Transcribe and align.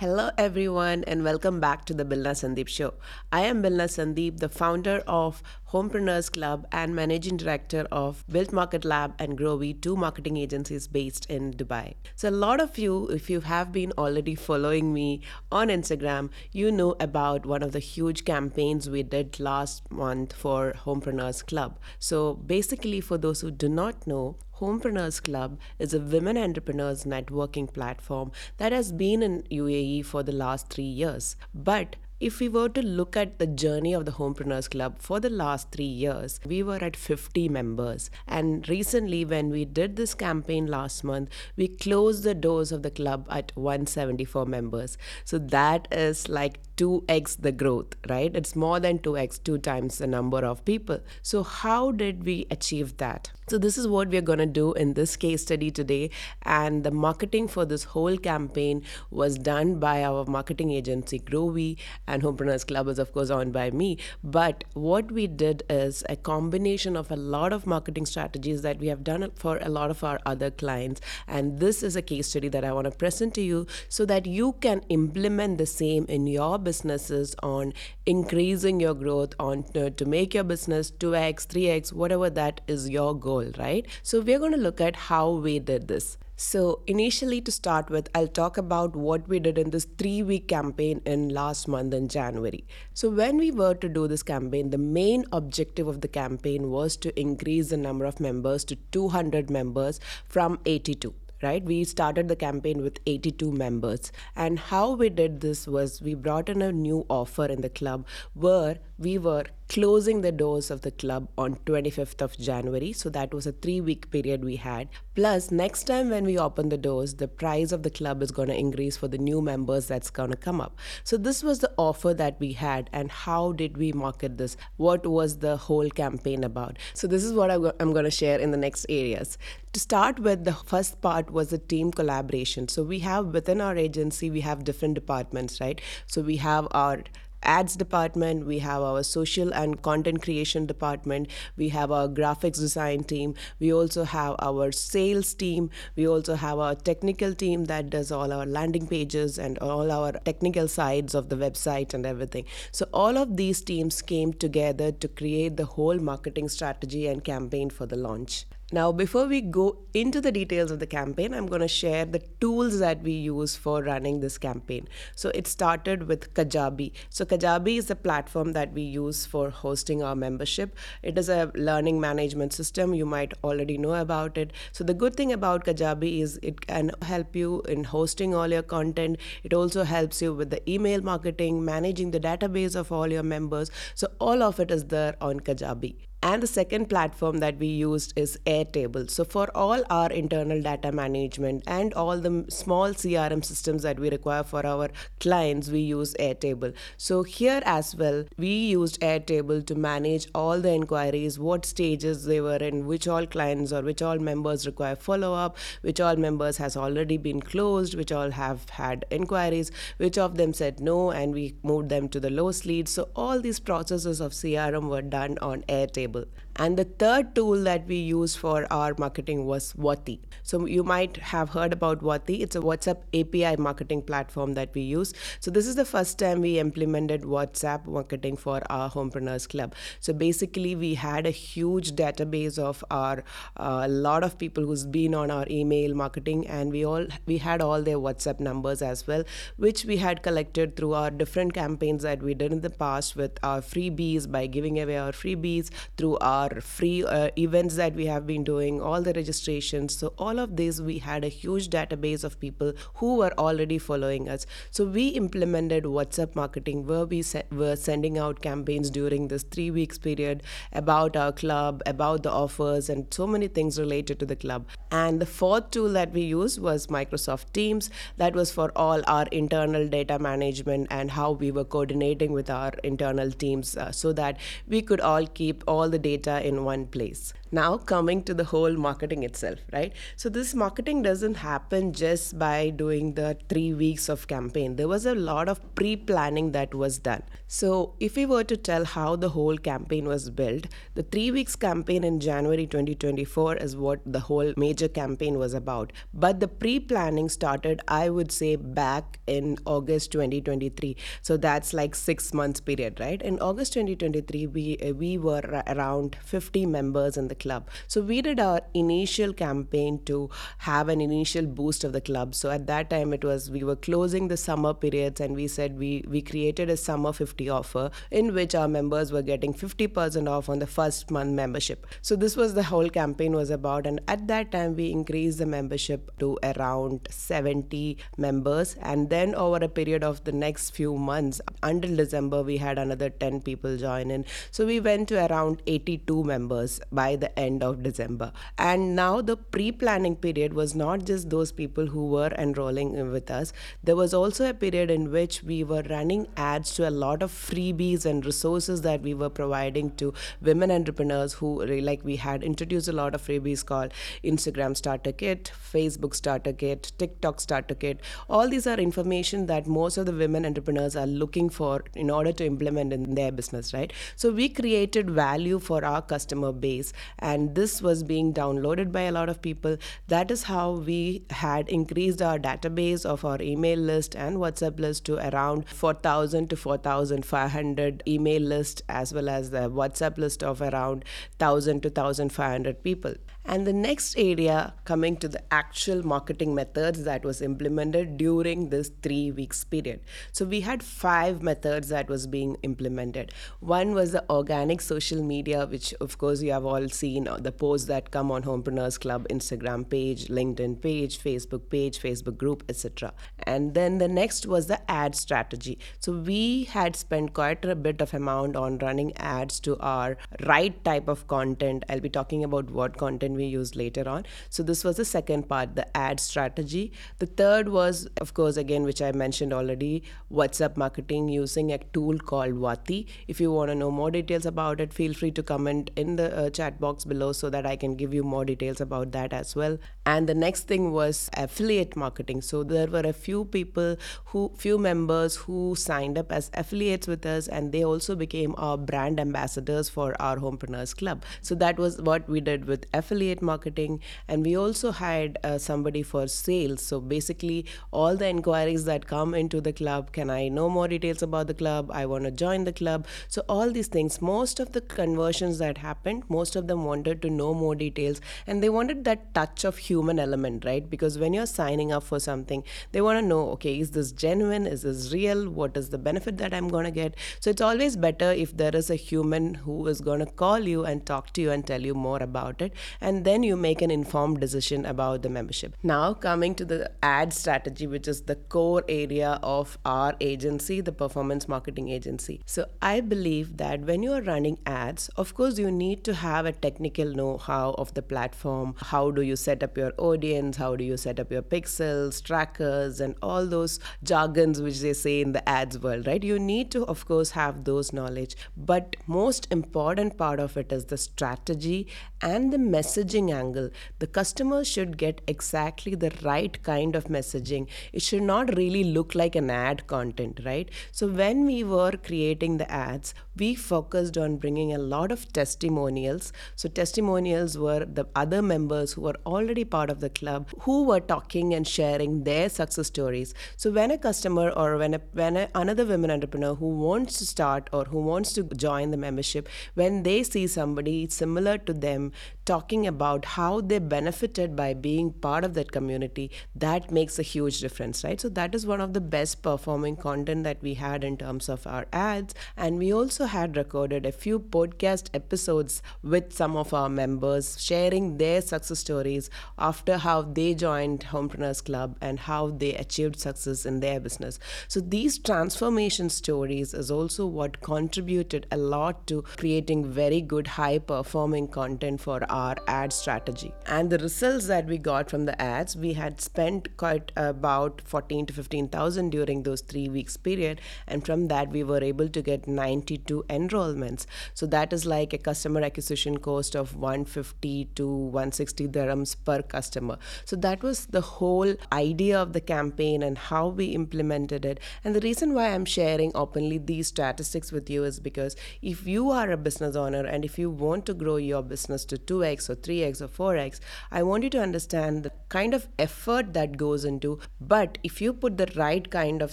Hello, 0.00 0.30
everyone, 0.38 1.02
and 1.08 1.24
welcome 1.24 1.58
back 1.58 1.84
to 1.86 1.92
the 1.92 2.04
Bilna 2.04 2.30
Sandeep 2.40 2.68
Show. 2.68 2.94
I 3.32 3.40
am 3.40 3.64
Bilna 3.64 3.86
Sandeep, 3.88 4.38
the 4.38 4.48
founder 4.48 5.02
of 5.08 5.42
Homepreneurs 5.72 6.30
Club 6.32 6.68
and 6.70 6.94
managing 6.94 7.36
director 7.36 7.84
of 7.90 8.24
Built 8.30 8.52
Market 8.52 8.84
Lab 8.84 9.16
and 9.18 9.36
Growwie, 9.36 9.82
two 9.82 9.96
marketing 9.96 10.36
agencies 10.36 10.86
based 10.86 11.26
in 11.28 11.52
Dubai. 11.52 11.94
So, 12.14 12.28
a 12.28 12.38
lot 12.44 12.60
of 12.60 12.78
you, 12.78 13.08
if 13.08 13.28
you 13.28 13.40
have 13.40 13.72
been 13.72 13.92
already 13.98 14.36
following 14.36 14.94
me 14.94 15.22
on 15.50 15.66
Instagram, 15.66 16.30
you 16.52 16.70
know 16.70 16.94
about 17.00 17.44
one 17.44 17.64
of 17.64 17.72
the 17.72 17.80
huge 17.80 18.24
campaigns 18.24 18.88
we 18.88 19.02
did 19.02 19.40
last 19.40 19.90
month 19.90 20.32
for 20.32 20.74
Homepreneurs 20.84 21.44
Club. 21.44 21.76
So, 21.98 22.34
basically, 22.34 23.00
for 23.00 23.18
those 23.18 23.40
who 23.40 23.50
do 23.50 23.68
not 23.68 24.06
know, 24.06 24.36
Homepreneurs 24.60 25.22
Club 25.22 25.58
is 25.78 25.94
a 25.94 26.00
women 26.00 26.36
entrepreneurs 26.36 27.04
networking 27.04 27.72
platform 27.72 28.32
that 28.56 28.72
has 28.72 28.92
been 28.92 29.22
in 29.22 29.42
UAE 29.50 30.04
for 30.04 30.22
the 30.22 30.32
last 30.32 30.68
three 30.68 30.84
years. 30.84 31.36
But 31.54 31.96
if 32.20 32.40
we 32.40 32.48
were 32.48 32.68
to 32.70 32.82
look 32.82 33.16
at 33.16 33.38
the 33.38 33.46
journey 33.46 33.92
of 33.92 34.04
the 34.04 34.10
Homepreneurs 34.10 34.68
Club 34.68 34.96
for 34.98 35.20
the 35.20 35.30
last 35.30 35.70
three 35.70 35.84
years, 35.84 36.40
we 36.44 36.64
were 36.64 36.82
at 36.82 36.96
50 36.96 37.48
members. 37.48 38.10
And 38.26 38.68
recently, 38.68 39.24
when 39.24 39.50
we 39.50 39.64
did 39.64 39.94
this 39.94 40.14
campaign 40.14 40.66
last 40.66 41.04
month, 41.04 41.30
we 41.56 41.68
closed 41.68 42.24
the 42.24 42.34
doors 42.34 42.72
of 42.72 42.82
the 42.82 42.90
club 42.90 43.28
at 43.30 43.52
174 43.54 44.46
members. 44.46 44.98
So 45.24 45.38
that 45.38 45.86
is 45.92 46.28
like 46.28 46.58
2x 46.76 47.42
the 47.42 47.52
growth, 47.52 47.94
right? 48.08 48.34
It's 48.34 48.56
more 48.56 48.80
than 48.80 48.98
2x, 48.98 49.44
two 49.44 49.58
times 49.58 49.98
the 49.98 50.08
number 50.08 50.38
of 50.38 50.64
people. 50.64 50.98
So, 51.22 51.44
how 51.44 51.92
did 51.92 52.24
we 52.24 52.48
achieve 52.50 52.96
that? 52.96 53.30
So, 53.48 53.56
this 53.56 53.78
is 53.78 53.88
what 53.88 54.08
we're 54.08 54.20
going 54.20 54.40
to 54.40 54.44
do 54.44 54.74
in 54.74 54.92
this 54.92 55.16
case 55.16 55.40
study 55.40 55.70
today. 55.70 56.10
And 56.42 56.84
the 56.84 56.90
marketing 56.90 57.48
for 57.48 57.64
this 57.64 57.84
whole 57.84 58.18
campaign 58.18 58.82
was 59.10 59.38
done 59.38 59.78
by 59.80 60.04
our 60.04 60.26
marketing 60.26 60.70
agency, 60.70 61.18
Growwie, 61.18 61.78
and 62.06 62.22
Homepreneurs 62.22 62.66
Club 62.66 62.88
is, 62.88 62.98
of 62.98 63.10
course, 63.14 63.30
owned 63.30 63.54
by 63.54 63.70
me. 63.70 63.96
But 64.22 64.64
what 64.74 65.10
we 65.10 65.26
did 65.26 65.62
is 65.70 66.04
a 66.10 66.16
combination 66.16 66.94
of 66.94 67.10
a 67.10 67.16
lot 67.16 67.54
of 67.54 67.66
marketing 67.66 68.04
strategies 68.04 68.60
that 68.60 68.80
we 68.80 68.88
have 68.88 69.02
done 69.02 69.30
for 69.34 69.56
a 69.62 69.70
lot 69.70 69.90
of 69.90 70.04
our 70.04 70.20
other 70.26 70.50
clients. 70.50 71.00
And 71.26 71.58
this 71.58 71.82
is 71.82 71.96
a 71.96 72.02
case 72.02 72.28
study 72.28 72.48
that 72.48 72.64
I 72.66 72.72
want 72.74 72.84
to 72.84 72.90
present 72.90 73.32
to 73.36 73.40
you 73.40 73.66
so 73.88 74.04
that 74.04 74.26
you 74.26 74.56
can 74.60 74.82
implement 74.90 75.56
the 75.56 75.64
same 75.64 76.04
in 76.04 76.26
your 76.26 76.58
businesses 76.58 77.34
on 77.42 77.72
increasing 78.04 78.78
your 78.78 78.92
growth 78.92 79.32
on 79.40 79.62
to, 79.72 79.90
to 79.90 80.04
make 80.04 80.34
your 80.34 80.44
business 80.44 80.90
2x 80.90 81.46
3x 81.46 81.92
whatever 81.94 82.28
that 82.28 82.60
is 82.66 82.90
your 82.90 83.18
goal 83.18 83.37
right 83.58 83.86
so 84.02 84.20
we're 84.20 84.38
going 84.38 84.52
to 84.52 84.58
look 84.58 84.80
at 84.80 84.96
how 84.96 85.30
we 85.30 85.58
did 85.58 85.88
this 85.88 86.16
so, 86.40 86.82
initially, 86.86 87.40
to 87.40 87.50
start 87.50 87.90
with, 87.90 88.08
I'll 88.14 88.28
talk 88.28 88.58
about 88.58 88.94
what 88.94 89.28
we 89.28 89.40
did 89.40 89.58
in 89.58 89.70
this 89.70 89.88
three 89.98 90.22
week 90.22 90.46
campaign 90.46 91.00
in 91.04 91.30
last 91.30 91.66
month 91.66 91.92
in 91.92 92.06
January. 92.06 92.64
So, 92.94 93.10
when 93.10 93.38
we 93.38 93.50
were 93.50 93.74
to 93.74 93.88
do 93.88 94.06
this 94.06 94.22
campaign, 94.22 94.70
the 94.70 94.78
main 94.78 95.24
objective 95.32 95.88
of 95.88 96.00
the 96.00 96.06
campaign 96.06 96.70
was 96.70 96.96
to 96.98 97.20
increase 97.20 97.70
the 97.70 97.76
number 97.76 98.04
of 98.04 98.20
members 98.20 98.64
to 98.66 98.76
200 98.76 99.50
members 99.50 99.98
from 100.28 100.60
82 100.64 101.12
right? 101.42 101.62
We 101.62 101.84
started 101.84 102.28
the 102.28 102.36
campaign 102.36 102.82
with 102.82 102.98
82 103.06 103.52
members. 103.52 104.10
And 104.34 104.58
how 104.58 104.92
we 104.92 105.08
did 105.08 105.40
this 105.40 105.68
was 105.68 106.02
we 106.02 106.14
brought 106.14 106.48
in 106.48 106.62
a 106.62 106.72
new 106.72 107.06
offer 107.08 107.46
in 107.46 107.60
the 107.60 107.68
club 107.68 108.06
where 108.34 108.78
we 108.98 109.18
were 109.18 109.44
closing 109.68 110.22
the 110.22 110.32
doors 110.32 110.70
of 110.70 110.80
the 110.80 110.90
club 110.90 111.28
on 111.36 111.56
25th 111.66 112.22
of 112.22 112.36
January. 112.38 112.92
So 112.92 113.10
that 113.10 113.34
was 113.34 113.46
a 113.46 113.52
three 113.52 113.80
week 113.80 114.10
period 114.10 114.44
we 114.44 114.56
had. 114.56 114.88
Plus, 115.14 115.50
next 115.50 115.84
time 115.84 116.10
when 116.10 116.24
we 116.24 116.38
open 116.38 116.68
the 116.68 116.78
doors, 116.78 117.14
the 117.14 117.28
price 117.28 117.72
of 117.72 117.82
the 117.82 117.90
club 117.90 118.22
is 118.22 118.30
going 118.30 118.48
to 118.48 118.58
increase 118.58 118.96
for 118.96 119.08
the 119.08 119.18
new 119.18 119.42
members 119.42 119.86
that's 119.86 120.10
going 120.10 120.30
to 120.30 120.36
come 120.36 120.60
up. 120.60 120.78
So 121.04 121.16
this 121.16 121.42
was 121.42 121.58
the 121.58 121.72
offer 121.76 122.14
that 122.14 122.38
we 122.40 122.52
had. 122.52 122.88
And 122.92 123.10
how 123.10 123.52
did 123.52 123.76
we 123.76 123.92
market 123.92 124.38
this? 124.38 124.56
What 124.76 125.06
was 125.06 125.38
the 125.38 125.56
whole 125.56 125.90
campaign 125.90 126.44
about? 126.44 126.78
So 126.94 127.06
this 127.06 127.24
is 127.24 127.32
what 127.32 127.50
I'm 127.50 127.92
going 127.92 128.04
to 128.04 128.10
share 128.10 128.38
in 128.38 128.52
the 128.52 128.56
next 128.56 128.86
areas. 128.88 129.36
To 129.74 129.80
start 129.80 130.18
with, 130.18 130.44
the 130.44 130.54
first 130.54 131.02
part 131.02 131.30
was 131.30 131.50
the 131.50 131.58
team 131.58 131.90
collaboration. 131.90 132.68
So 132.68 132.82
we 132.82 133.00
have 133.00 133.26
within 133.26 133.60
our 133.60 133.76
agency, 133.76 134.30
we 134.30 134.40
have 134.40 134.64
different 134.64 134.94
departments, 134.94 135.60
right? 135.60 135.80
So 136.06 136.22
we 136.22 136.36
have 136.36 136.68
our 136.70 137.02
ads 137.48 137.76
department, 137.76 138.46
we 138.46 138.58
have 138.58 138.82
our 138.82 139.02
social 139.02 139.52
and 139.54 139.80
content 139.82 140.20
creation 140.22 140.66
department, 140.66 141.28
we 141.56 141.70
have 141.70 141.90
our 141.90 142.06
graphics 142.06 142.60
design 142.60 143.04
team, 143.04 143.34
we 143.58 143.72
also 143.72 144.04
have 144.04 144.36
our 144.40 144.70
sales 144.70 145.32
team, 145.32 145.70
we 145.96 146.06
also 146.06 146.34
have 146.34 146.58
our 146.58 146.74
technical 146.74 147.34
team 147.34 147.64
that 147.64 147.88
does 147.88 148.12
all 148.12 148.32
our 148.32 148.44
landing 148.44 148.86
pages 148.86 149.38
and 149.38 149.58
all 149.58 149.90
our 149.90 150.12
technical 150.30 150.68
sides 150.68 151.14
of 151.14 151.30
the 151.30 151.36
website 151.36 151.94
and 151.94 152.04
everything. 152.04 152.44
So, 152.70 152.86
all 152.92 153.16
of 153.16 153.36
these 153.38 153.62
teams 153.62 154.02
came 154.02 154.34
together 154.34 154.92
to 154.92 155.08
create 155.08 155.56
the 155.56 155.64
whole 155.64 155.98
marketing 155.98 156.50
strategy 156.50 157.06
and 157.06 157.24
campaign 157.24 157.70
for 157.70 157.86
the 157.86 157.96
launch. 157.96 158.44
Now, 158.70 158.92
before 158.92 159.24
we 159.26 159.40
go 159.40 159.78
into 159.94 160.20
the 160.20 160.30
details 160.30 160.70
of 160.70 160.78
the 160.78 160.86
campaign, 160.86 161.32
I'm 161.32 161.46
going 161.46 161.62
to 161.62 161.68
share 161.68 162.04
the 162.04 162.18
tools 162.38 162.80
that 162.80 163.02
we 163.02 163.12
use 163.12 163.56
for 163.56 163.82
running 163.82 164.20
this 164.20 164.36
campaign. 164.36 164.90
So, 165.16 165.30
it 165.30 165.46
started 165.46 166.06
with 166.06 166.34
Kajabi. 166.34 166.92
So, 167.08 167.24
Kajabi 167.24 167.78
is 167.78 167.90
a 167.90 167.96
platform 167.96 168.52
that 168.52 168.74
we 168.74 168.82
use 168.82 169.24
for 169.24 169.48
hosting 169.48 170.02
our 170.02 170.14
membership. 170.14 170.76
It 171.02 171.16
is 171.16 171.30
a 171.30 171.50
learning 171.54 171.98
management 171.98 172.52
system. 172.52 172.92
You 172.92 173.06
might 173.06 173.32
already 173.42 173.78
know 173.78 173.94
about 173.94 174.36
it. 174.36 174.52
So, 174.72 174.84
the 174.84 174.92
good 174.92 175.16
thing 175.16 175.32
about 175.32 175.64
Kajabi 175.64 176.20
is 176.20 176.38
it 176.42 176.66
can 176.66 176.90
help 177.00 177.34
you 177.34 177.62
in 177.62 177.84
hosting 177.84 178.34
all 178.34 178.48
your 178.48 178.62
content. 178.62 179.16
It 179.44 179.54
also 179.54 179.84
helps 179.84 180.20
you 180.20 180.34
with 180.34 180.50
the 180.50 180.60
email 180.70 181.00
marketing, 181.00 181.64
managing 181.64 182.10
the 182.10 182.20
database 182.20 182.76
of 182.76 182.92
all 182.92 183.10
your 183.10 183.22
members. 183.22 183.70
So, 183.94 184.08
all 184.20 184.42
of 184.42 184.60
it 184.60 184.70
is 184.70 184.84
there 184.84 185.16
on 185.22 185.40
Kajabi. 185.40 186.07
And 186.20 186.42
the 186.42 186.48
second 186.48 186.88
platform 186.88 187.38
that 187.38 187.58
we 187.58 187.68
used 187.68 188.12
is 188.16 188.36
Airtable. 188.44 189.08
So, 189.08 189.22
for 189.22 189.56
all 189.56 189.84
our 189.88 190.10
internal 190.10 190.60
data 190.60 190.90
management 190.90 191.62
and 191.68 191.94
all 191.94 192.18
the 192.18 192.44
small 192.48 192.88
CRM 192.88 193.44
systems 193.44 193.84
that 193.84 194.00
we 194.00 194.10
require 194.10 194.42
for 194.42 194.66
our 194.66 194.88
clients, 195.20 195.70
we 195.70 195.78
use 195.78 196.14
Airtable. 196.18 196.74
So, 196.96 197.22
here 197.22 197.62
as 197.64 197.94
well, 197.94 198.24
we 198.36 198.48
used 198.48 199.00
Airtable 199.00 199.64
to 199.66 199.76
manage 199.76 200.26
all 200.34 200.60
the 200.60 200.72
inquiries, 200.72 201.38
what 201.38 201.64
stages 201.64 202.24
they 202.24 202.40
were 202.40 202.56
in, 202.56 202.88
which 202.88 203.06
all 203.06 203.24
clients 203.24 203.72
or 203.72 203.82
which 203.82 204.02
all 204.02 204.18
members 204.18 204.66
require 204.66 204.96
follow 204.96 205.34
up, 205.34 205.56
which 205.82 206.00
all 206.00 206.16
members 206.16 206.56
has 206.56 206.76
already 206.76 207.16
been 207.16 207.40
closed, 207.40 207.94
which 207.94 208.10
all 208.10 208.32
have 208.32 208.68
had 208.70 209.04
inquiries, 209.12 209.70
which 209.98 210.18
of 210.18 210.36
them 210.36 210.52
said 210.52 210.80
no, 210.80 211.12
and 211.12 211.32
we 211.32 211.54
moved 211.62 211.90
them 211.90 212.08
to 212.08 212.18
the 212.18 212.30
lowest 212.30 212.66
lead. 212.66 212.88
So, 212.88 213.08
all 213.14 213.40
these 213.40 213.60
processes 213.60 214.20
of 214.20 214.32
CRM 214.32 214.88
were 214.88 215.02
done 215.02 215.38
on 215.40 215.62
Airtable 215.68 216.07
table. 216.12 216.24
And 216.60 216.76
the 216.76 216.84
third 216.84 217.36
tool 217.36 217.62
that 217.64 217.86
we 217.86 217.96
use 217.96 218.34
for 218.34 218.66
our 218.72 218.92
marketing 218.98 219.46
was 219.46 219.74
Wati. 219.74 220.18
So 220.42 220.66
you 220.66 220.82
might 220.82 221.16
have 221.18 221.50
heard 221.50 221.72
about 221.72 222.02
Wati. 222.02 222.40
It's 222.40 222.56
a 222.56 222.60
WhatsApp 222.60 223.02
API 223.14 223.56
marketing 223.62 224.02
platform 224.02 224.54
that 224.54 224.74
we 224.74 224.80
use. 224.80 225.14
So 225.38 225.52
this 225.52 225.68
is 225.68 225.76
the 225.76 225.84
first 225.84 226.18
time 226.18 226.40
we 226.40 226.58
implemented 226.58 227.22
WhatsApp 227.22 227.86
marketing 227.86 228.36
for 228.36 228.60
our 228.70 228.90
Homepreneurs 228.90 229.48
Club. 229.48 229.76
So 230.00 230.12
basically, 230.12 230.74
we 230.74 230.94
had 230.94 231.26
a 231.26 231.30
huge 231.30 231.92
database 231.92 232.58
of 232.58 232.84
our 232.90 233.22
a 233.56 233.62
uh, 233.62 233.88
lot 233.88 234.24
of 234.24 234.36
people 234.36 234.64
who's 234.64 234.84
been 234.84 235.14
on 235.14 235.30
our 235.30 235.46
email 235.48 235.94
marketing, 235.94 236.44
and 236.48 236.72
we 236.72 236.84
all 236.84 237.06
we 237.26 237.38
had 237.38 237.62
all 237.62 237.82
their 237.82 237.98
WhatsApp 237.98 238.40
numbers 238.40 238.82
as 238.82 239.06
well, 239.06 239.22
which 239.58 239.84
we 239.84 239.98
had 239.98 240.24
collected 240.24 240.74
through 240.76 240.94
our 240.94 241.10
different 241.10 241.54
campaigns 241.54 242.02
that 242.02 242.20
we 242.20 242.34
did 242.34 242.50
in 242.50 242.62
the 242.62 242.70
past 242.70 243.14
with 243.14 243.38
our 243.44 243.60
freebies 243.60 244.28
by 244.30 244.46
giving 244.48 244.80
away 244.80 244.98
our 244.98 245.12
freebies 245.12 245.70
through 245.96 246.18
our 246.18 246.47
free 246.60 247.04
uh, 247.04 247.30
events 247.36 247.76
that 247.76 247.94
we 247.94 248.06
have 248.06 248.26
been 248.26 248.44
doing, 248.44 248.80
all 248.80 249.02
the 249.02 249.12
registrations. 249.12 249.96
So, 249.96 250.12
all 250.18 250.38
of 250.38 250.56
this, 250.56 250.80
we 250.80 250.98
had 250.98 251.24
a 251.24 251.28
huge 251.28 251.68
database 251.68 252.24
of 252.24 252.38
people 252.40 252.72
who 252.94 253.16
were 253.16 253.32
already 253.38 253.78
following 253.78 254.28
us. 254.28 254.46
So, 254.70 254.84
we 254.84 255.08
implemented 255.08 255.84
WhatsApp 255.84 256.34
marketing 256.34 256.86
where 256.86 257.04
we 257.04 257.22
se- 257.22 257.44
were 257.50 257.76
sending 257.76 258.18
out 258.18 258.40
campaigns 258.40 258.90
during 258.90 259.28
this 259.28 259.42
three 259.42 259.70
weeks 259.70 259.98
period 259.98 260.42
about 260.72 261.16
our 261.16 261.32
club, 261.32 261.82
about 261.86 262.22
the 262.22 262.30
offers, 262.30 262.88
and 262.88 263.12
so 263.12 263.26
many 263.26 263.48
things 263.48 263.78
related 263.78 264.18
to 264.20 264.26
the 264.26 264.36
club. 264.36 264.66
And 264.90 265.20
the 265.20 265.26
fourth 265.26 265.70
tool 265.70 265.92
that 265.92 266.12
we 266.12 266.22
used 266.22 266.60
was 266.60 266.86
Microsoft 266.86 267.52
Teams. 267.52 267.90
That 268.16 268.34
was 268.34 268.50
for 268.50 268.72
all 268.74 269.02
our 269.06 269.26
internal 269.32 269.86
data 269.88 270.18
management 270.18 270.88
and 270.90 271.10
how 271.10 271.32
we 271.32 271.50
were 271.50 271.64
coordinating 271.64 272.32
with 272.32 272.50
our 272.50 272.72
internal 272.82 273.30
teams 273.30 273.76
uh, 273.76 273.92
so 273.92 274.12
that 274.14 274.38
we 274.66 274.82
could 274.82 275.00
all 275.00 275.26
keep 275.26 275.64
all 275.66 275.88
the 275.88 275.98
data 275.98 276.37
in 276.38 276.64
one 276.64 276.86
place. 276.86 277.32
Now, 277.50 277.78
coming 277.78 278.22
to 278.24 278.34
the 278.34 278.44
whole 278.44 278.76
marketing 278.76 279.22
itself, 279.22 279.60
right? 279.72 279.94
So, 280.16 280.28
this 280.28 280.54
marketing 280.54 281.02
doesn't 281.02 281.36
happen 281.36 281.94
just 281.94 282.38
by 282.38 282.68
doing 282.68 283.14
the 283.14 283.38
three 283.48 283.72
weeks 283.72 284.10
of 284.10 284.26
campaign. 284.28 284.76
There 284.76 284.88
was 284.88 285.06
a 285.06 285.14
lot 285.14 285.48
of 285.48 285.74
pre 285.74 285.96
planning 285.96 286.52
that 286.52 286.74
was 286.74 286.98
done. 286.98 287.22
So, 287.46 287.94
if 288.00 288.16
we 288.16 288.26
were 288.26 288.44
to 288.44 288.56
tell 288.56 288.84
how 288.84 289.16
the 289.16 289.30
whole 289.30 289.56
campaign 289.56 290.06
was 290.06 290.28
built, 290.28 290.66
the 290.94 291.02
three 291.02 291.30
weeks 291.30 291.56
campaign 291.56 292.04
in 292.04 292.20
January 292.20 292.66
2024 292.66 293.56
is 293.56 293.76
what 293.76 294.00
the 294.04 294.20
whole 294.20 294.52
major 294.58 294.88
campaign 294.88 295.38
was 295.38 295.54
about. 295.54 295.94
But 296.12 296.40
the 296.40 296.48
pre 296.48 296.78
planning 296.80 297.30
started, 297.30 297.80
I 297.88 298.10
would 298.10 298.30
say, 298.30 298.56
back 298.56 299.20
in 299.26 299.56
August 299.64 300.12
2023. 300.12 300.96
So, 301.22 301.38
that's 301.38 301.72
like 301.72 301.94
six 301.94 302.34
months 302.34 302.60
period, 302.60 303.00
right? 303.00 303.22
In 303.22 303.38
August 303.40 303.72
2023, 303.72 304.46
we, 304.48 304.92
we 304.94 305.16
were 305.16 305.62
around 305.66 306.18
50 306.22 306.66
members 306.66 307.16
in 307.16 307.28
the 307.28 307.37
club. 307.38 307.68
So 307.86 308.00
we 308.00 308.20
did 308.22 308.40
our 308.40 308.60
initial 308.74 309.32
campaign 309.32 310.00
to 310.06 310.30
have 310.58 310.88
an 310.88 311.00
initial 311.00 311.46
boost 311.46 311.84
of 311.84 311.92
the 311.92 312.00
club. 312.00 312.34
So 312.34 312.50
at 312.50 312.66
that 312.66 312.90
time 312.90 313.12
it 313.12 313.24
was 313.24 313.50
we 313.50 313.64
were 313.64 313.76
closing 313.76 314.28
the 314.28 314.36
summer 314.36 314.74
periods 314.74 315.20
and 315.20 315.34
we 315.34 315.48
said 315.48 315.78
we 315.78 316.04
we 316.08 316.22
created 316.22 316.70
a 316.70 316.76
summer 316.76 317.12
50 317.12 317.48
offer 317.48 317.90
in 318.10 318.34
which 318.34 318.54
our 318.54 318.68
members 318.68 319.12
were 319.12 319.22
getting 319.22 319.54
50% 319.54 320.28
off 320.28 320.48
on 320.48 320.58
the 320.58 320.66
first 320.66 321.10
month 321.10 321.32
membership. 321.32 321.86
So 322.02 322.16
this 322.16 322.36
was 322.36 322.54
the 322.54 322.62
whole 322.64 322.88
campaign 322.88 323.32
was 323.32 323.50
about 323.50 323.86
and 323.86 324.00
at 324.08 324.26
that 324.28 324.52
time 324.52 324.76
we 324.76 324.90
increased 324.90 325.38
the 325.38 325.46
membership 325.46 326.10
to 326.18 326.38
around 326.42 327.08
70 327.10 327.98
members 328.16 328.76
and 328.80 329.10
then 329.10 329.34
over 329.34 329.64
a 329.64 329.68
period 329.68 330.04
of 330.04 330.24
the 330.24 330.32
next 330.32 330.70
few 330.70 330.96
months 330.96 331.40
until 331.62 331.96
December 331.96 332.42
we 332.42 332.56
had 332.56 332.78
another 332.78 333.10
10 333.10 333.42
people 333.42 333.76
join 333.76 334.10
in. 334.10 334.24
So 334.50 334.66
we 334.66 334.80
went 334.80 335.08
to 335.08 335.26
around 335.26 335.62
82 335.66 336.24
members 336.24 336.80
by 336.92 337.16
the 337.16 337.27
the 337.28 337.38
end 337.38 337.62
of 337.62 337.82
December. 337.82 338.32
And 338.58 338.96
now 338.96 339.20
the 339.20 339.36
pre 339.36 339.72
planning 339.72 340.16
period 340.16 340.54
was 340.54 340.74
not 340.74 341.04
just 341.04 341.30
those 341.30 341.52
people 341.52 341.86
who 341.86 342.06
were 342.08 342.32
enrolling 342.38 343.10
with 343.12 343.30
us, 343.30 343.52
there 343.82 343.96
was 343.96 344.14
also 344.14 344.48
a 344.48 344.54
period 344.54 344.90
in 344.90 345.10
which 345.10 345.42
we 345.42 345.64
were 345.64 345.82
running 345.90 346.26
ads 346.36 346.74
to 346.74 346.88
a 346.88 346.90
lot 346.90 347.22
of 347.22 347.32
freebies 347.32 348.04
and 348.04 348.24
resources 348.24 348.82
that 348.82 349.02
we 349.02 349.14
were 349.14 349.30
providing 349.30 349.90
to 349.96 350.12
women 350.40 350.70
entrepreneurs 350.70 351.34
who, 351.34 351.64
like, 351.64 352.04
we 352.04 352.16
had 352.16 352.42
introduced 352.42 352.88
a 352.88 352.92
lot 352.92 353.14
of 353.14 353.22
freebies 353.22 353.64
called 353.64 353.92
Instagram 354.24 354.76
Starter 354.76 355.12
Kit, 355.12 355.52
Facebook 355.72 356.14
Starter 356.14 356.52
Kit, 356.52 356.92
TikTok 356.98 357.40
Starter 357.40 357.74
Kit. 357.74 358.00
All 358.28 358.48
these 358.48 358.66
are 358.66 358.78
information 358.78 359.46
that 359.46 359.66
most 359.66 359.96
of 359.96 360.06
the 360.06 360.12
women 360.12 360.46
entrepreneurs 360.46 360.96
are 360.96 361.06
looking 361.06 361.48
for 361.48 361.84
in 361.94 362.10
order 362.10 362.32
to 362.32 362.46
implement 362.46 362.92
in 362.92 363.14
their 363.14 363.32
business, 363.32 363.72
right? 363.74 363.92
So 364.16 364.30
we 364.32 364.48
created 364.48 365.10
value 365.10 365.58
for 365.58 365.84
our 365.84 366.02
customer 366.02 366.52
base 366.52 366.92
and 367.18 367.54
this 367.54 367.80
was 367.82 368.02
being 368.02 368.32
downloaded 368.32 368.92
by 368.92 369.02
a 369.02 369.12
lot 369.12 369.28
of 369.28 369.42
people. 369.42 369.76
That 370.08 370.30
is 370.30 370.44
how 370.44 370.72
we 370.72 371.24
had 371.30 371.68
increased 371.68 372.22
our 372.22 372.38
database 372.38 373.04
of 373.04 373.24
our 373.24 373.40
email 373.40 373.78
list 373.78 374.14
and 374.14 374.36
WhatsApp 374.36 374.78
list 374.78 375.04
to 375.06 375.16
around 375.16 375.68
4,000 375.68 376.48
to 376.50 376.56
4,500 376.56 378.02
email 378.06 378.42
list 378.42 378.82
as 378.88 379.12
well 379.12 379.28
as 379.28 379.50
the 379.50 379.70
WhatsApp 379.70 380.18
list 380.18 380.42
of 380.42 380.62
around 380.62 381.04
1,000 381.38 381.82
to 381.82 381.88
1,500 381.88 382.82
people. 382.82 383.14
And 383.50 383.66
the 383.66 383.72
next 383.72 384.18
area 384.18 384.74
coming 384.84 385.16
to 385.16 385.26
the 385.26 385.42
actual 385.50 386.06
marketing 386.06 386.54
methods 386.54 387.04
that 387.04 387.24
was 387.24 387.40
implemented 387.40 388.18
during 388.18 388.68
this 388.68 388.90
three 389.02 389.32
weeks 389.32 389.64
period. 389.64 390.00
So 390.32 390.44
we 390.44 390.60
had 390.60 390.82
five 390.82 391.40
methods 391.40 391.88
that 391.88 392.10
was 392.10 392.26
being 392.26 392.58
implemented. 392.62 393.32
One 393.60 393.94
was 393.94 394.12
the 394.12 394.22
organic 394.28 394.82
social 394.82 395.22
media, 395.22 395.64
which 395.64 395.94
of 395.94 396.18
course 396.18 396.42
you 396.42 396.52
have 396.52 396.66
all 396.66 396.90
seen 396.90 397.26
uh, 397.26 397.38
the 397.38 397.50
posts 397.50 397.86
that 397.86 398.10
come 398.10 398.30
on 398.30 398.42
Homepreneurs 398.42 399.00
Club 399.00 399.26
Instagram 399.28 399.88
page, 399.88 400.26
LinkedIn 400.26 400.82
page, 400.82 401.18
Facebook 401.18 401.70
page, 401.70 401.98
Facebook 401.98 402.36
group, 402.36 402.64
etc. 402.68 403.14
And 403.44 403.72
then 403.72 403.96
the 403.96 404.08
next 404.08 404.44
was 404.44 404.66
the 404.66 404.78
ad 404.90 405.14
strategy. 405.14 405.78
So 406.00 406.12
we 406.12 406.64
had 406.64 406.96
spent 406.96 407.32
quite 407.32 407.64
a 407.64 407.74
bit 407.74 408.02
of 408.02 408.12
amount 408.12 408.56
on 408.56 408.76
running 408.76 409.16
ads 409.16 409.58
to 409.60 409.78
our 409.78 410.18
right 410.44 410.84
type 410.84 411.08
of 411.08 411.26
content. 411.28 411.84
I'll 411.88 412.00
be 412.00 412.10
talking 412.10 412.44
about 412.44 412.70
what 412.70 412.98
content 412.98 413.37
we 413.38 413.46
use 413.54 413.74
later 413.82 414.04
on. 414.14 414.26
So 414.50 414.62
this 414.72 414.84
was 414.88 415.00
the 415.02 415.08
second 415.14 415.48
part, 415.54 415.74
the 415.80 415.86
ad 415.96 416.20
strategy. 416.26 416.84
The 417.24 417.30
third 417.42 417.70
was, 417.78 418.06
of 418.24 418.34
course, 418.40 418.56
again, 418.64 418.88
which 418.90 419.02
I 419.08 419.12
mentioned 419.24 419.52
already, 419.60 419.94
WhatsApp 420.40 420.76
marketing 420.76 421.28
using 421.28 421.72
a 421.72 421.78
tool 421.98 422.18
called 422.32 422.54
Wati. 422.66 423.00
If 423.34 423.40
you 423.40 423.52
want 423.52 423.70
to 423.70 423.74
know 423.74 423.90
more 423.90 424.10
details 424.10 424.46
about 424.54 424.80
it, 424.86 424.92
feel 425.00 425.14
free 425.22 425.32
to 425.40 425.42
comment 425.52 425.90
in 426.04 426.16
the 426.16 426.28
uh, 426.36 426.50
chat 426.60 426.80
box 426.86 427.04
below 427.14 427.32
so 427.32 427.50
that 427.56 427.70
I 427.74 427.76
can 427.76 427.96
give 428.02 428.12
you 428.20 428.24
more 428.34 428.44
details 428.44 428.80
about 428.80 429.12
that 429.12 429.32
as 429.32 429.54
well. 429.62 429.78
And 430.04 430.28
the 430.28 430.34
next 430.34 430.68
thing 430.72 430.92
was 430.92 431.30
affiliate 431.44 431.96
marketing. 432.04 432.42
So 432.42 432.64
there 432.64 432.86
were 432.86 433.06
a 433.08 433.12
few 433.12 433.44
people 433.44 433.96
who, 434.26 434.50
few 434.56 434.78
members 434.78 435.36
who 435.36 435.74
signed 435.76 436.18
up 436.18 436.32
as 436.32 436.50
affiliates 436.54 437.06
with 437.06 437.26
us, 437.26 437.46
and 437.46 437.72
they 437.72 437.84
also 437.84 438.16
became 438.16 438.54
our 438.56 438.78
brand 438.78 439.20
ambassadors 439.20 439.88
for 439.88 440.20
our 440.20 440.38
Homepreneurs 440.38 440.96
Club. 440.96 441.24
So 441.42 441.54
that 441.56 441.78
was 441.78 442.00
what 442.00 442.28
we 442.28 442.40
did 442.40 442.64
with 442.64 442.86
affiliate 442.94 443.27
affiliate 443.28 443.42
marketing, 443.42 444.00
and 444.26 444.44
we 444.44 444.56
also 444.56 444.90
hired 444.92 445.38
uh, 445.44 445.58
somebody 445.58 446.02
for 446.02 446.26
sales. 446.28 446.82
So 446.82 447.00
basically, 447.00 447.66
all 447.90 448.16
the 448.16 448.28
inquiries 448.28 448.84
that 448.84 449.06
come 449.06 449.34
into 449.34 449.60
the 449.60 449.72
club 449.72 450.12
can 450.12 450.30
I 450.30 450.48
know 450.48 450.68
more 450.68 450.88
details 450.88 451.22
about 451.22 451.46
the 451.46 451.54
club? 451.54 451.90
I 451.92 452.06
want 452.06 452.24
to 452.24 452.30
join 452.30 452.64
the 452.64 452.72
club. 452.72 453.06
So, 453.28 453.42
all 453.48 453.70
these 453.70 453.88
things, 453.88 454.20
most 454.20 454.60
of 454.60 454.72
the 454.72 454.80
conversions 454.80 455.58
that 455.58 455.78
happened, 455.78 456.24
most 456.28 456.56
of 456.56 456.66
them 456.68 456.84
wanted 456.84 457.22
to 457.22 457.30
know 457.30 457.54
more 457.54 457.74
details 457.74 458.20
and 458.46 458.62
they 458.62 458.68
wanted 458.68 459.04
that 459.04 459.34
touch 459.34 459.64
of 459.64 459.76
human 459.78 460.18
element, 460.18 460.64
right? 460.64 460.88
Because 460.88 461.18
when 461.18 461.32
you're 461.34 461.46
signing 461.46 461.92
up 461.92 462.02
for 462.02 462.20
something, 462.20 462.64
they 462.92 463.00
want 463.00 463.18
to 463.20 463.26
know 463.26 463.50
okay, 463.50 463.78
is 463.78 463.90
this 463.90 464.12
genuine? 464.12 464.66
Is 464.66 464.82
this 464.82 465.12
real? 465.12 465.48
What 465.48 465.76
is 465.76 465.90
the 465.90 465.98
benefit 465.98 466.38
that 466.38 466.54
I'm 466.54 466.68
going 466.68 466.84
to 466.84 466.90
get? 466.90 467.14
So, 467.40 467.50
it's 467.50 467.62
always 467.62 467.96
better 467.96 468.32
if 468.32 468.56
there 468.56 468.74
is 468.74 468.90
a 468.90 468.96
human 468.96 469.54
who 469.54 469.86
is 469.86 470.00
going 470.00 470.20
to 470.20 470.26
call 470.26 470.60
you 470.60 470.84
and 470.84 471.04
talk 471.04 471.32
to 471.34 471.40
you 471.40 471.50
and 471.50 471.66
tell 471.66 471.80
you 471.82 471.94
more 471.94 472.22
about 472.22 472.62
it. 472.62 472.72
And 473.00 473.17
and 473.18 473.24
then 473.24 473.42
you 473.42 473.56
make 473.56 473.82
an 473.82 473.90
informed 473.90 474.38
decision 474.38 474.86
about 474.86 475.22
the 475.22 475.28
membership. 475.28 475.74
Now, 475.82 476.14
coming 476.14 476.54
to 476.54 476.64
the 476.64 476.88
ad 477.02 477.32
strategy, 477.32 477.88
which 477.88 478.06
is 478.06 478.22
the 478.22 478.36
core 478.36 478.84
area 478.88 479.40
of 479.42 479.76
our 479.84 480.14
agency, 480.20 480.80
the 480.80 480.92
performance 480.92 481.48
marketing 481.48 481.88
agency. 481.88 482.40
So, 482.46 482.66
I 482.80 483.00
believe 483.00 483.56
that 483.56 483.80
when 483.80 484.04
you 484.04 484.12
are 484.12 484.22
running 484.22 484.58
ads, 484.66 485.08
of 485.16 485.34
course, 485.34 485.58
you 485.58 485.72
need 485.72 486.04
to 486.04 486.14
have 486.14 486.46
a 486.46 486.52
technical 486.52 487.12
know 487.12 487.38
how 487.38 487.72
of 487.72 487.92
the 487.94 488.02
platform. 488.02 488.76
How 488.78 489.10
do 489.10 489.22
you 489.22 489.34
set 489.34 489.64
up 489.64 489.76
your 489.76 489.92
audience? 489.98 490.56
How 490.56 490.76
do 490.76 490.84
you 490.84 490.96
set 490.96 491.18
up 491.18 491.32
your 491.32 491.42
pixels, 491.42 492.22
trackers, 492.22 493.00
and 493.00 493.16
all 493.20 493.46
those 493.46 493.80
jargons 494.04 494.62
which 494.62 494.78
they 494.78 494.92
say 494.92 495.22
in 495.22 495.32
the 495.32 495.48
ads 495.48 495.76
world, 495.76 496.06
right? 496.06 496.22
You 496.22 496.38
need 496.38 496.70
to, 496.70 496.84
of 496.86 497.04
course, 497.08 497.32
have 497.32 497.64
those 497.64 497.92
knowledge. 497.92 498.36
But 498.56 498.94
most 499.08 499.48
important 499.50 500.16
part 500.16 500.38
of 500.38 500.56
it 500.56 500.70
is 500.70 500.84
the 500.84 500.98
strategy 500.98 501.88
and 502.22 502.52
the 502.52 502.58
message 502.58 502.97
messaging 502.98 503.32
angle, 503.32 503.70
the 503.98 504.06
customer 504.06 504.64
should 504.64 504.96
get 504.96 505.20
exactly 505.26 505.94
the 505.94 506.12
right 506.22 506.62
kind 506.62 506.96
of 506.96 507.04
messaging. 507.04 507.66
It 507.92 508.02
should 508.02 508.22
not 508.22 508.56
really 508.56 508.84
look 508.84 509.14
like 509.14 509.36
an 509.36 509.50
ad 509.50 509.86
content, 509.86 510.40
right? 510.44 510.70
So 510.92 511.06
when 511.06 511.44
we 511.44 511.64
were 511.64 511.92
creating 511.92 512.58
the 512.58 512.70
ads, 512.70 513.14
we 513.36 513.54
focused 513.54 514.18
on 514.18 514.36
bringing 514.36 514.72
a 514.72 514.78
lot 514.78 515.12
of 515.12 515.32
testimonials. 515.32 516.32
So 516.56 516.68
testimonials 516.68 517.56
were 517.56 517.84
the 517.84 518.06
other 518.16 518.42
members 518.42 518.92
who 518.92 519.02
were 519.02 519.16
already 519.26 519.64
part 519.64 519.90
of 519.90 520.00
the 520.00 520.10
club 520.10 520.48
who 520.60 520.84
were 520.84 521.00
talking 521.00 521.54
and 521.54 521.66
sharing 521.66 522.24
their 522.24 522.48
success 522.48 522.88
stories. 522.88 523.34
So 523.56 523.70
when 523.70 523.90
a 523.90 523.98
customer 523.98 524.50
or 524.50 524.76
when 524.76 524.94
a, 524.94 525.00
when 525.12 525.36
a, 525.36 525.48
another 525.54 525.86
women 525.86 526.10
entrepreneur 526.10 526.54
who 526.54 526.68
wants 526.68 527.18
to 527.18 527.26
start 527.26 527.70
or 527.72 527.84
who 527.84 528.00
wants 528.00 528.32
to 528.34 528.42
join 528.42 528.90
the 528.90 528.96
membership, 528.96 529.48
when 529.74 530.02
they 530.02 530.22
see 530.22 530.46
somebody 530.46 531.08
similar 531.08 531.58
to 531.58 531.72
them 531.72 532.12
talking 532.44 532.86
about 532.88 533.24
how 533.24 533.60
they 533.60 533.78
benefited 533.78 534.56
by 534.56 534.74
being 534.74 535.12
part 535.12 535.44
of 535.44 535.54
that 535.54 535.70
community, 535.70 536.30
that 536.54 536.90
makes 536.90 537.18
a 537.18 537.22
huge 537.22 537.60
difference, 537.60 538.02
right? 538.02 538.20
So 538.20 538.28
that 538.30 538.54
is 538.54 538.66
one 538.66 538.80
of 538.80 538.94
the 538.94 539.00
best 539.00 539.42
performing 539.42 539.96
content 539.96 540.44
that 540.44 540.62
we 540.62 540.74
had 540.74 541.04
in 541.04 541.16
terms 541.16 541.48
of 541.48 541.66
our 541.66 541.86
ads. 541.92 542.34
And 542.56 542.78
we 542.78 542.92
also 542.92 543.26
had 543.26 543.56
recorded 543.56 544.06
a 544.06 544.12
few 544.12 544.40
podcast 544.40 545.10
episodes 545.14 545.82
with 546.02 546.32
some 546.32 546.56
of 546.56 546.74
our 546.74 546.88
members 546.88 547.62
sharing 547.62 548.18
their 548.18 548.40
success 548.40 548.78
stories 548.80 549.30
after 549.58 549.98
how 549.98 550.22
they 550.22 550.54
joined 550.54 551.06
Homepreneurs 551.06 551.64
Club 551.64 551.96
and 552.00 552.18
how 552.20 552.50
they 552.50 552.74
achieved 552.74 553.18
success 553.18 553.66
in 553.66 553.80
their 553.80 554.00
business. 554.00 554.38
So 554.66 554.80
these 554.80 555.18
transformation 555.18 556.08
stories 556.10 556.74
is 556.74 556.90
also 556.90 557.26
what 557.26 557.60
contributed 557.60 558.46
a 558.50 558.56
lot 558.56 559.06
to 559.08 559.22
creating 559.22 559.90
very 559.92 560.20
good 560.20 560.46
high 560.46 560.78
performing 560.78 561.48
content 561.48 562.00
for 562.00 562.24
our 562.30 562.56
ad 562.78 562.92
strategy. 562.92 563.52
And 563.66 563.90
the 563.90 563.98
results 563.98 564.46
that 564.46 564.66
we 564.66 564.78
got 564.78 565.10
from 565.10 565.24
the 565.24 565.40
ads, 565.40 565.76
we 565.76 565.92
had 565.94 566.20
spent 566.20 566.76
quite 566.76 567.12
about 567.16 567.82
14 567.84 568.26
to 568.26 568.32
15,000 568.32 569.10
during 569.10 569.42
those 569.42 569.60
three 569.60 569.88
weeks 569.88 570.16
period. 570.16 570.60
And 570.86 571.04
from 571.04 571.28
that, 571.28 571.50
we 571.50 571.62
were 571.64 571.82
able 571.82 572.08
to 572.08 572.22
get 572.22 572.46
92 572.46 573.24
enrollments. 573.28 574.06
So 574.34 574.46
that 574.46 574.72
is 574.72 574.86
like 574.86 575.12
a 575.12 575.18
customer 575.18 575.62
acquisition 575.62 576.18
cost 576.18 576.54
of 576.54 576.76
150 576.76 577.64
to 577.76 577.88
160 577.88 578.68
dirhams 578.68 579.16
per 579.24 579.42
customer. 579.42 579.98
So 580.24 580.36
that 580.36 580.62
was 580.62 580.86
the 580.86 581.00
whole 581.00 581.54
idea 581.72 582.20
of 582.20 582.32
the 582.32 582.40
campaign 582.40 583.02
and 583.02 583.18
how 583.18 583.48
we 583.48 583.66
implemented 583.66 584.44
it. 584.44 584.60
And 584.84 584.94
the 584.94 585.00
reason 585.00 585.34
why 585.34 585.48
I'm 585.48 585.64
sharing 585.64 586.12
openly 586.14 586.58
these 586.58 586.88
statistics 586.88 587.52
with 587.52 587.70
you 587.70 587.84
is 587.84 588.00
because 588.00 588.36
if 588.62 588.86
you 588.86 589.10
are 589.10 589.30
a 589.30 589.36
business 589.36 589.76
owner 589.76 590.04
and 590.04 590.24
if 590.24 590.38
you 590.38 590.50
want 590.50 590.86
to 590.86 590.94
grow 590.94 591.16
your 591.16 591.42
business 591.42 591.84
to 591.86 591.96
2x 591.96 592.50
or 592.50 592.56
3x 592.68 593.00
or 593.00 593.08
4x, 593.08 593.60
I 593.90 594.02
want 594.02 594.24
you 594.24 594.30
to 594.30 594.40
understand 594.40 595.02
the 595.02 595.12
kind 595.28 595.54
of 595.54 595.68
effort 595.78 596.32
that 596.34 596.56
goes 596.56 596.84
into. 596.84 597.18
But 597.40 597.78
if 597.82 598.00
you 598.00 598.12
put 598.12 598.36
the 598.36 598.52
right 598.56 598.88
kind 598.90 599.22
of 599.22 599.32